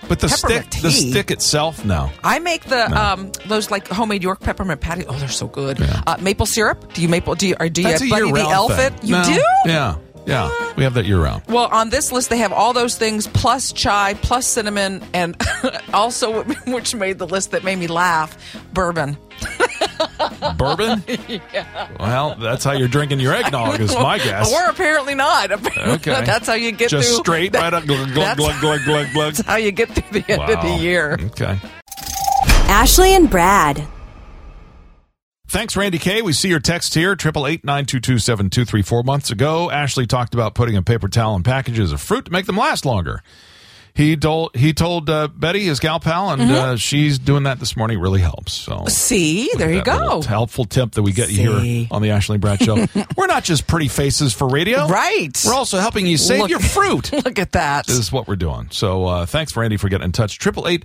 [0.09, 2.11] But the Peppermint stick, the stick itself, no.
[2.23, 2.97] I make the No.
[2.97, 5.07] um those like homemade York peppermint patties.
[5.09, 5.81] Oh, they're so good.
[5.81, 6.01] Yeah.
[6.07, 6.93] Uh, maple syrup.
[6.95, 7.35] Do you maple?
[7.35, 8.93] Do you or do you That's a Buddy the Elf thing.
[8.95, 9.05] it?
[9.05, 9.25] You No.
[9.25, 9.43] do?
[9.67, 10.73] Yeah, yeah.
[10.77, 11.43] We have that year round.
[11.49, 15.37] Well, on this list, they have all those things plus chai, plus cinnamon, and
[15.93, 18.37] also, which made the list that made me laugh,
[18.73, 19.17] bourbon.
[20.57, 21.03] Bourbon.
[21.29, 21.89] yeah.
[21.99, 24.53] Well, that's how you're drinking your eggnog, is my guess.
[24.53, 25.53] Or apparently not.
[25.53, 26.25] Okay.
[26.25, 27.19] that's how you get just through.
[27.19, 27.85] straight right up.
[27.87, 29.35] Glug glug that's- glug glug glug glug.
[29.35, 31.19] That's how you get through the end of the year.
[31.21, 31.59] Okay.
[32.69, 33.87] Ashley and Brad.
[35.49, 36.23] Thanks, Randy K.
[36.23, 39.05] We see your text here, triple eight nine two two seven two three four.
[39.05, 42.47] Months ago, Ashley talked about putting a paper towel in packages of fruit to make
[42.47, 43.23] them last longer.
[43.97, 46.55] He told he told uh, Betty, his gal pal, and Mm-hmm.
[46.55, 47.99] uh, she's doing that this morning.
[47.99, 48.53] It really helps.
[48.53, 50.21] So See, there you go.
[50.23, 51.37] helpful tip that we get See.
[51.37, 52.87] here on the Ashley Brad Show.
[53.17, 55.31] We're not just pretty faces for radio, Right.
[55.47, 57.11] We're also helping you save Look- your fruit.
[57.25, 57.87] Look at that.
[57.87, 58.69] This is what we're doing.
[58.71, 60.39] So uh, thanks, Randy, for getting in touch.
[60.39, 60.85] Triple eight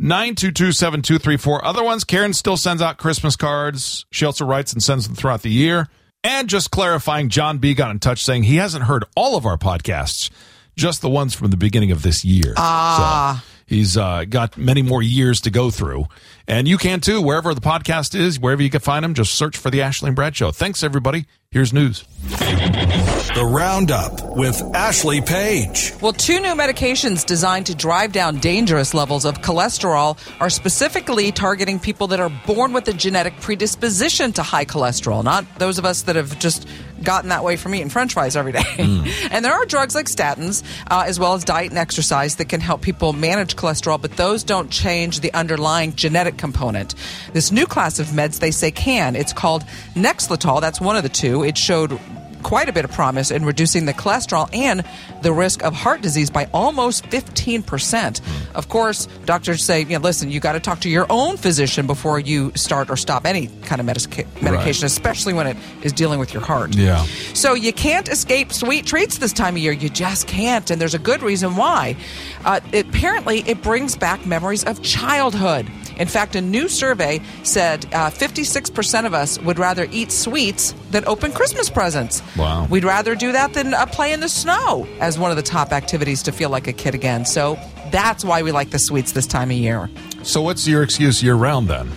[0.00, 1.60] 922-7234.
[1.62, 4.06] Other ones, Karen still sends out Christmas cards.
[4.10, 5.88] She also writes and sends them throughout the year.
[6.24, 9.58] And just clarifying, John B got in touch saying he hasn't heard all of our
[9.58, 10.30] podcasts,
[10.76, 12.54] just the ones from the beginning of this year.
[12.56, 13.42] Ah.
[13.42, 16.06] So he's uh, got many more years to go through.
[16.46, 19.56] And you can too, wherever the podcast is, wherever you can find them, just search
[19.56, 20.50] for the Ashley and Brad Show.
[20.52, 21.26] Thanks, everybody.
[21.50, 22.04] Here's news.
[22.28, 25.92] The Roundup with Ashley Page.
[26.00, 31.78] Well, two new medications designed to drive down dangerous levels of cholesterol are specifically targeting
[31.78, 36.02] people that are born with a genetic predisposition to high cholesterol, not those of us
[36.02, 36.66] that have just
[37.04, 38.60] gotten that way from eating french fries every day.
[38.60, 39.10] Mm.
[39.30, 42.60] and there are drugs like statins, uh, as well as diet and exercise, that can
[42.60, 46.94] help people manage cholesterol, but those don't change the underlying genetic component.
[47.32, 49.16] This new class of meds, they say, can.
[49.16, 50.60] It's called Nexletol.
[50.60, 51.44] That's one of the two.
[51.44, 51.98] It showed
[52.42, 54.84] quite a bit of promise in reducing the cholesterol and
[55.22, 58.20] the risk of heart disease by almost 15%.
[58.54, 61.86] Of course, doctors say, you know, listen, you got to talk to your own physician
[61.86, 64.92] before you start or stop any kind of medica- medication, right.
[64.92, 66.74] especially when it is dealing with your heart.
[66.74, 67.04] Yeah.
[67.34, 69.72] So you can't escape sweet treats this time of year.
[69.72, 70.70] You just can't.
[70.70, 71.96] And there's a good reason why.
[72.44, 75.70] Uh, it, apparently, it brings back memories of childhood.
[75.96, 81.04] In fact, a new survey said uh, 56% of us would rather eat sweets than
[81.06, 82.22] open Christmas presents.
[82.36, 82.66] Wow.
[82.66, 85.72] We'd rather do that than uh, play in the snow as one of the top
[85.72, 87.24] activities to feel like a kid again.
[87.24, 87.58] So
[87.90, 89.88] that's why we like the sweets this time of year.
[90.22, 91.90] So, what's your excuse year round then?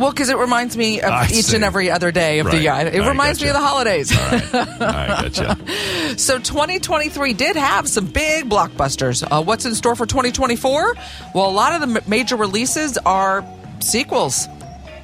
[0.00, 1.56] Well, because it reminds me of I each see.
[1.56, 2.56] and every other day of Right.
[2.56, 2.72] the year.
[2.94, 4.10] It I reminds me of the holidays.
[4.16, 4.52] All right.
[4.80, 5.58] Right, gotcha.
[6.16, 9.22] So 2023 did have some big blockbusters.
[9.30, 10.94] Uh, what's in store for 2024?
[11.34, 13.44] Well, a lot of the m- major releases are
[13.80, 14.48] sequels.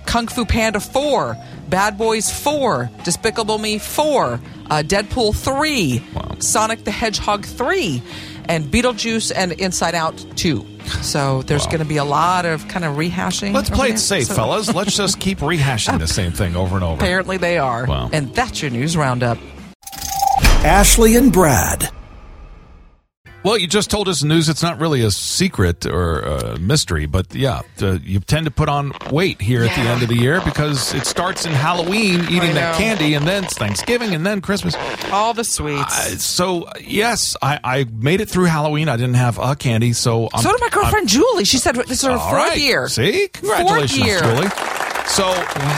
[0.06, 1.36] Kung Fu Panda 4,
[1.68, 6.36] Bad Boys 4, Despicable Me 4, uh, Deadpool 3, Wow.
[6.38, 8.02] Sonic the Hedgehog 3,
[8.48, 10.64] and Beetlejuice and Inside Out 2.
[11.02, 11.70] So there's Wow.
[11.72, 13.52] going to be a lot of kind of rehashing.
[13.52, 14.72] Let's play it safe, So- fellas.
[14.72, 16.94] Let's just keep rehashing the same thing over and over.
[17.02, 17.86] Apparently they are.
[17.86, 18.10] Wow.
[18.12, 19.38] And that's your news roundup.
[20.64, 21.90] Ashley and Brad.
[23.46, 24.48] Well, you just told us news.
[24.48, 28.68] It's not really a secret or a mystery, but yeah, uh, you tend to put
[28.68, 32.54] on weight here at the end of the year because it starts in Halloween, eating
[32.54, 34.74] that candy, and then it's Thanksgiving, and then Christmas.
[35.12, 35.96] All the sweets.
[35.96, 38.88] Uh, so yes, I, I made it through Halloween.
[38.88, 41.44] I didn't have a candy, so I'm, so did my girlfriend Julie.
[41.44, 42.58] She said this is her I'm- fourth right.
[42.58, 42.88] year.
[42.88, 44.18] See, congratulations, year.
[44.22, 44.48] Julie.
[45.06, 45.22] So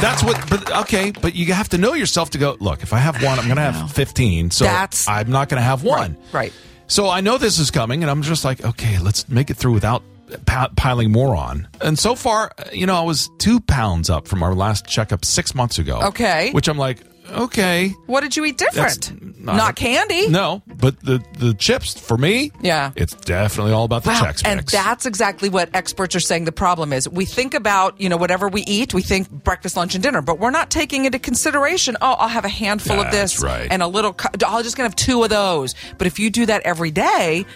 [0.00, 0.42] that's what.
[0.48, 2.56] But okay, but you have to know yourself to go.
[2.60, 4.52] Look, if I have one, I'm going to have 15.
[4.52, 6.16] So That's- I'm not going to have one.
[6.32, 6.50] Right.
[6.88, 9.74] So I know this is coming, and I'm just like, okay, let's make it through
[9.74, 10.02] without
[10.46, 11.68] pa- piling more on.
[11.80, 15.24] And so far, uh, you know, I was two pounds up from our last checkup
[15.24, 16.00] six months ago.
[16.02, 16.50] Okay.
[16.52, 17.94] Which I'm like, okay.
[18.06, 19.10] What did you eat different?
[19.10, 20.28] That's Not, candy.
[20.28, 22.90] No, but the the chips for me, Yeah.
[22.96, 24.22] it's definitely all about the Wow.
[24.22, 27.08] Chex And that's exactly what experts are saying the problem is.
[27.08, 30.38] We think about, you know, whatever we eat, we think breakfast, lunch, and dinner, but
[30.38, 33.68] we're not taking into consideration, oh, I'll have a handful of this right.
[33.70, 35.74] and a little, cu- oh, I'll just going to have two of those.
[35.96, 37.46] But if you do that every day,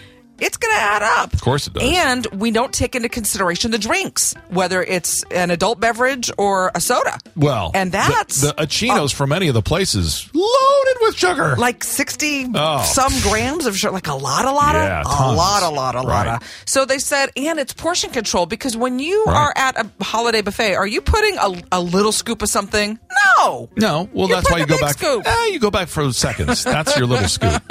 [0.41, 1.33] it's going to add up.
[1.35, 1.83] Of course it does.
[1.85, 6.81] And we don't take into consideration the drinks, whether it's an adult beverage or a
[6.81, 7.19] soda.
[7.37, 11.57] well, and the- that's the, Achinos from any of the places loaded with sugar.
[11.57, 12.83] like 60 Oh.
[12.85, 15.95] some grams of sugar like a lot a lot of Yeah, a lot a lot
[15.95, 16.37] a lot Right.
[16.43, 19.37] of so they said and it's portion control because when you Right.
[19.37, 22.99] are at a holiday buffet are you putting a, a little scoop of something
[23.37, 24.99] no no, well, You're that's why you go back.
[24.99, 25.27] scoop.
[25.27, 26.63] Eh, you go back for seconds.
[26.65, 27.63] That's your little scoop.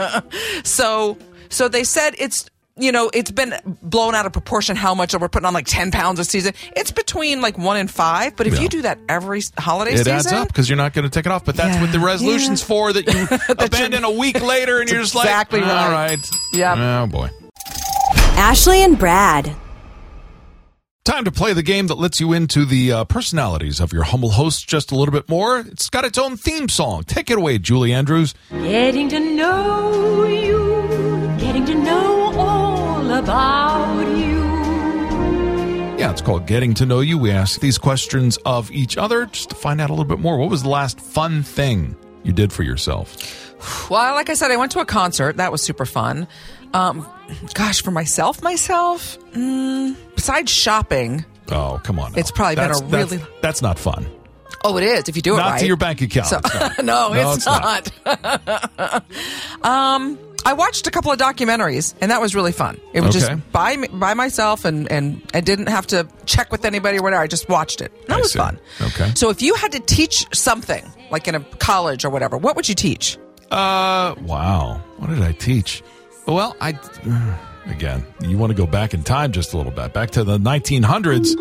[0.63, 1.17] so
[1.49, 2.49] so they said it's
[2.81, 5.91] you know it's been blown out of proportion how much we're putting on like 10
[5.91, 8.61] pounds a season it's between like one and five but if Yeah.
[8.61, 11.03] you do that every s- holiday season, It season adds up because you're not going
[11.03, 11.45] to take it off.
[11.45, 11.81] But that's Yeah.
[11.81, 12.65] what the resolution's Yeah.
[12.67, 12.93] for.
[12.93, 13.27] That you
[13.65, 16.17] abandon a week later, and you're just like, exactly all right.
[16.17, 16.29] right.
[16.53, 16.77] Yep.
[16.77, 17.29] Oh boy.
[18.37, 19.55] Ashley and Brad.
[21.03, 24.31] Time to play the game that lets you into the uh, personalities of your humble
[24.31, 25.59] host just a little bit more.
[25.59, 27.03] It's got its own theme song.
[27.05, 28.35] Take it away, Julie Andrews.
[28.51, 32.20] Getting to know you, getting to know all
[33.23, 34.41] about you.
[35.99, 37.17] Yeah, it's called Getting to Know You.
[37.17, 40.37] We ask these questions of each other just to find out a little bit more.
[40.37, 43.15] What was the last fun thing you did for yourself?
[43.91, 45.37] Well, like I said, I went to a concert.
[45.37, 46.27] That was super fun.
[46.73, 47.05] Um,
[47.53, 52.13] gosh, for myself, myself, mm, besides shopping, Oh, come on.
[52.13, 52.17] now.
[52.19, 54.07] It's probably been a that's- really- That's, not fun.
[54.63, 55.59] oh, it is if you do it Not right.
[55.59, 56.27] to your bank account.
[56.27, 57.91] So- It's no, No, it's, it's not.
[58.79, 59.03] not.
[59.63, 62.79] um, I watched a couple of documentaries, and that was really fun.
[62.93, 63.33] It was Okay.
[63.35, 67.21] just by by myself, and and I didn't have to check with anybody or whatever.
[67.21, 67.91] I just watched it.
[68.07, 68.39] That I was see.
[68.39, 68.59] fun.
[68.81, 69.11] Okay.
[69.15, 72.67] So if you had to teach something, like in a college or whatever, what would
[72.67, 73.17] you teach?
[73.51, 74.81] Uh, wow.
[74.97, 75.83] What did I teach?
[76.27, 76.77] Well, I
[77.67, 78.05] again.
[78.21, 81.35] You want to go back in time just a little bit, back to the 1900s.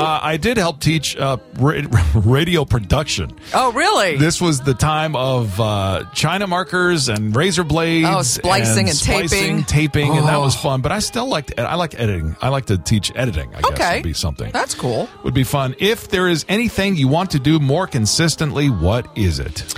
[0.00, 1.82] Uh, I did help teach uh, ra-
[2.14, 3.30] radio production.
[3.54, 4.16] Oh, really?
[4.16, 8.06] This was the time of uh, China markers and razor blades.
[8.10, 9.64] Oh, splicing and splicing, taping.
[9.64, 10.60] taping, and that was Oh.
[10.60, 10.80] fun.
[10.80, 11.52] But I still liked.
[11.58, 12.36] I like editing.
[12.40, 13.54] I like to teach editing.
[13.54, 13.94] I guess Okay.
[13.96, 14.50] would be something.
[14.52, 15.08] That's cool.
[15.24, 15.74] would be fun.
[15.78, 19.74] If there is anything you want to do more consistently, what is it?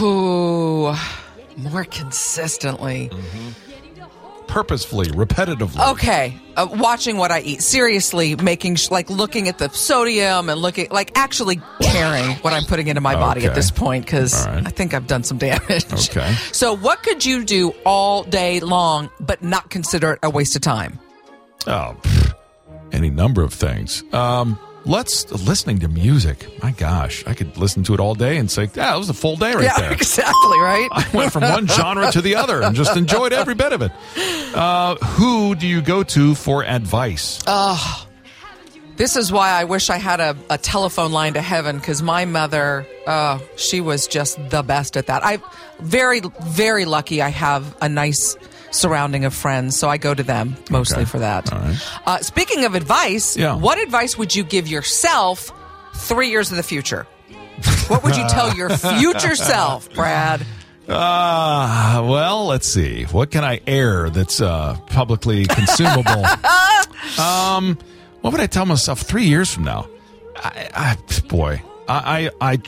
[0.00, 0.94] Ooh,
[1.56, 3.10] more consistently.
[4.52, 5.92] Purposefully, repetitively.
[5.92, 7.62] Okay, uh, watching what I eat.
[7.62, 12.64] Seriously, making sh- like looking at the sodium and looking like actually caring what I'm
[12.64, 14.66] putting into my body at this point because right.
[14.66, 15.86] I think I've done some damage.
[15.90, 16.34] Okay.
[16.52, 20.60] So, what could you do all day long but not consider it a waste of
[20.60, 20.98] time?
[21.66, 22.34] Oh, pff,
[22.92, 24.04] any number of things.
[24.12, 26.48] Um, let's listening to music.
[26.62, 29.14] My gosh, I could listen to it all day and say, "Yeah, it was a
[29.14, 30.58] full day right yeah, there." exactly.
[30.58, 30.88] Right.
[30.90, 33.92] I went from one genre to the other and just enjoyed every bit of it.
[34.54, 37.42] Uh, who do you go to for advice?
[38.96, 42.26] This is why I wish I had a, a telephone line to heaven because my
[42.26, 45.24] mother, uh, she was just the best at that.
[45.24, 45.42] I'm
[45.80, 48.36] very, very lucky I have a nice
[48.72, 51.04] surrounding of friends, so I go to them mostly Okay.
[51.06, 51.50] for that.
[51.52, 51.76] Right.
[52.06, 53.54] Uh, speaking of advice, Yeah.
[53.54, 55.50] what advice would you give yourself
[55.94, 57.06] three years in the future?
[57.88, 58.68] What would you tell your
[58.98, 60.44] future self, Brad?
[60.88, 63.04] Uh, well, let's see.
[63.04, 66.24] What can I air that's uh, publicly consumable?
[67.20, 67.78] um,
[68.20, 69.88] what would I tell myself three years from now?
[70.36, 72.58] I, I, boy, I, I, I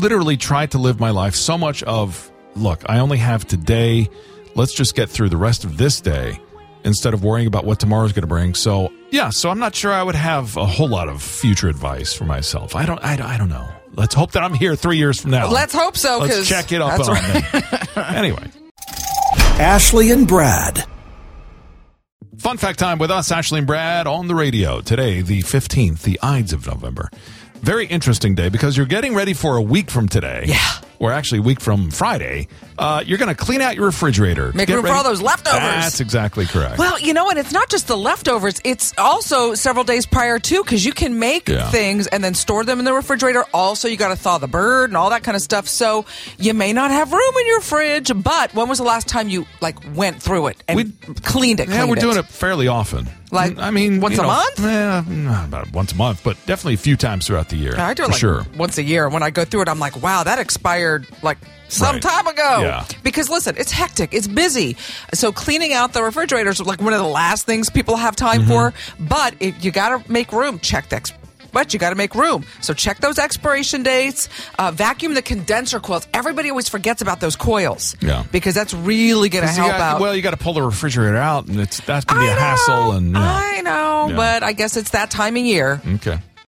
[0.00, 4.08] literally tried to live my life so much of, look, I only have today.
[4.54, 6.40] Let's just get through the rest of this day
[6.84, 8.54] instead of worrying about what tomorrow's going to bring.
[8.54, 12.12] So, yeah, so I'm not sure I would have a whole lot of future advice
[12.14, 12.76] for myself.
[12.76, 13.66] I don't, I, don't- I don't know.
[13.96, 15.48] Let's hope that I'm here three years from now.
[15.48, 17.54] Let's hope so, Let's 'cause check it up that's on right.
[17.96, 18.02] me.
[18.16, 18.50] anyway.
[19.60, 20.84] Ashley and Brad.
[22.38, 24.80] Fun fact time with us, Ashley and Brad, on the radio.
[24.80, 27.08] Today, the 15th, the Ides of November.
[27.62, 30.44] Very interesting day because you're getting ready for a week from today.
[30.48, 30.58] Yeah.
[30.98, 32.48] Or actually, a week from Friday.
[32.78, 34.52] Uh, you're going to clean out your refrigerator.
[34.52, 35.60] Make room for all those leftovers.
[35.60, 36.78] That's exactly correct.
[36.78, 37.36] Well, you know what?
[37.36, 38.60] It's not just the leftovers.
[38.64, 41.70] It's also several days prior too, because you can make Yeah.
[41.70, 43.44] things and then store them in the refrigerator.
[43.54, 45.68] Also, you got to thaw the bird and all that kind of stuff.
[45.68, 46.04] So
[46.38, 48.10] you may not have room in your fridge.
[48.14, 51.68] But when was the last time you like went through it and We- cleaned it?
[51.68, 53.08] yeah, we're doing it fairly often.
[53.30, 54.60] Like, I mean, once a know, month?
[54.64, 57.74] eh, not about once a month, but definitely a few times throughout the year.
[57.76, 58.46] I do it for like sure.
[58.56, 59.08] once a year.
[59.08, 60.83] When I go through it, I'm like, wow, that expired
[61.22, 62.02] like some Right.
[62.02, 62.60] time ago.
[62.62, 62.84] Yeah.
[63.02, 64.76] Because listen, it's hectic, it's busy.
[65.12, 68.42] So cleaning out the refrigerators is like one of the last things people have time
[68.42, 68.50] Mm-hmm.
[68.50, 68.74] for.
[69.00, 70.58] But it, you got to make room.
[70.60, 71.12] Check the.
[71.52, 72.44] But you got to make room.
[72.62, 74.28] So check those expiration dates.
[74.58, 76.04] Uh, vacuum the condenser coils.
[76.12, 77.94] Everybody always forgets about those coils.
[78.00, 78.24] Yeah.
[78.32, 80.00] Because that's really going to help got- out.
[80.00, 82.36] Well, you got to pull the refrigerator out, and it's that's going to be I
[82.36, 82.90] a hassle.
[82.92, 83.20] And you know.
[83.20, 84.16] I know, Yeah.
[84.16, 85.80] but I guess it's that time of year.
[85.96, 86.18] okay.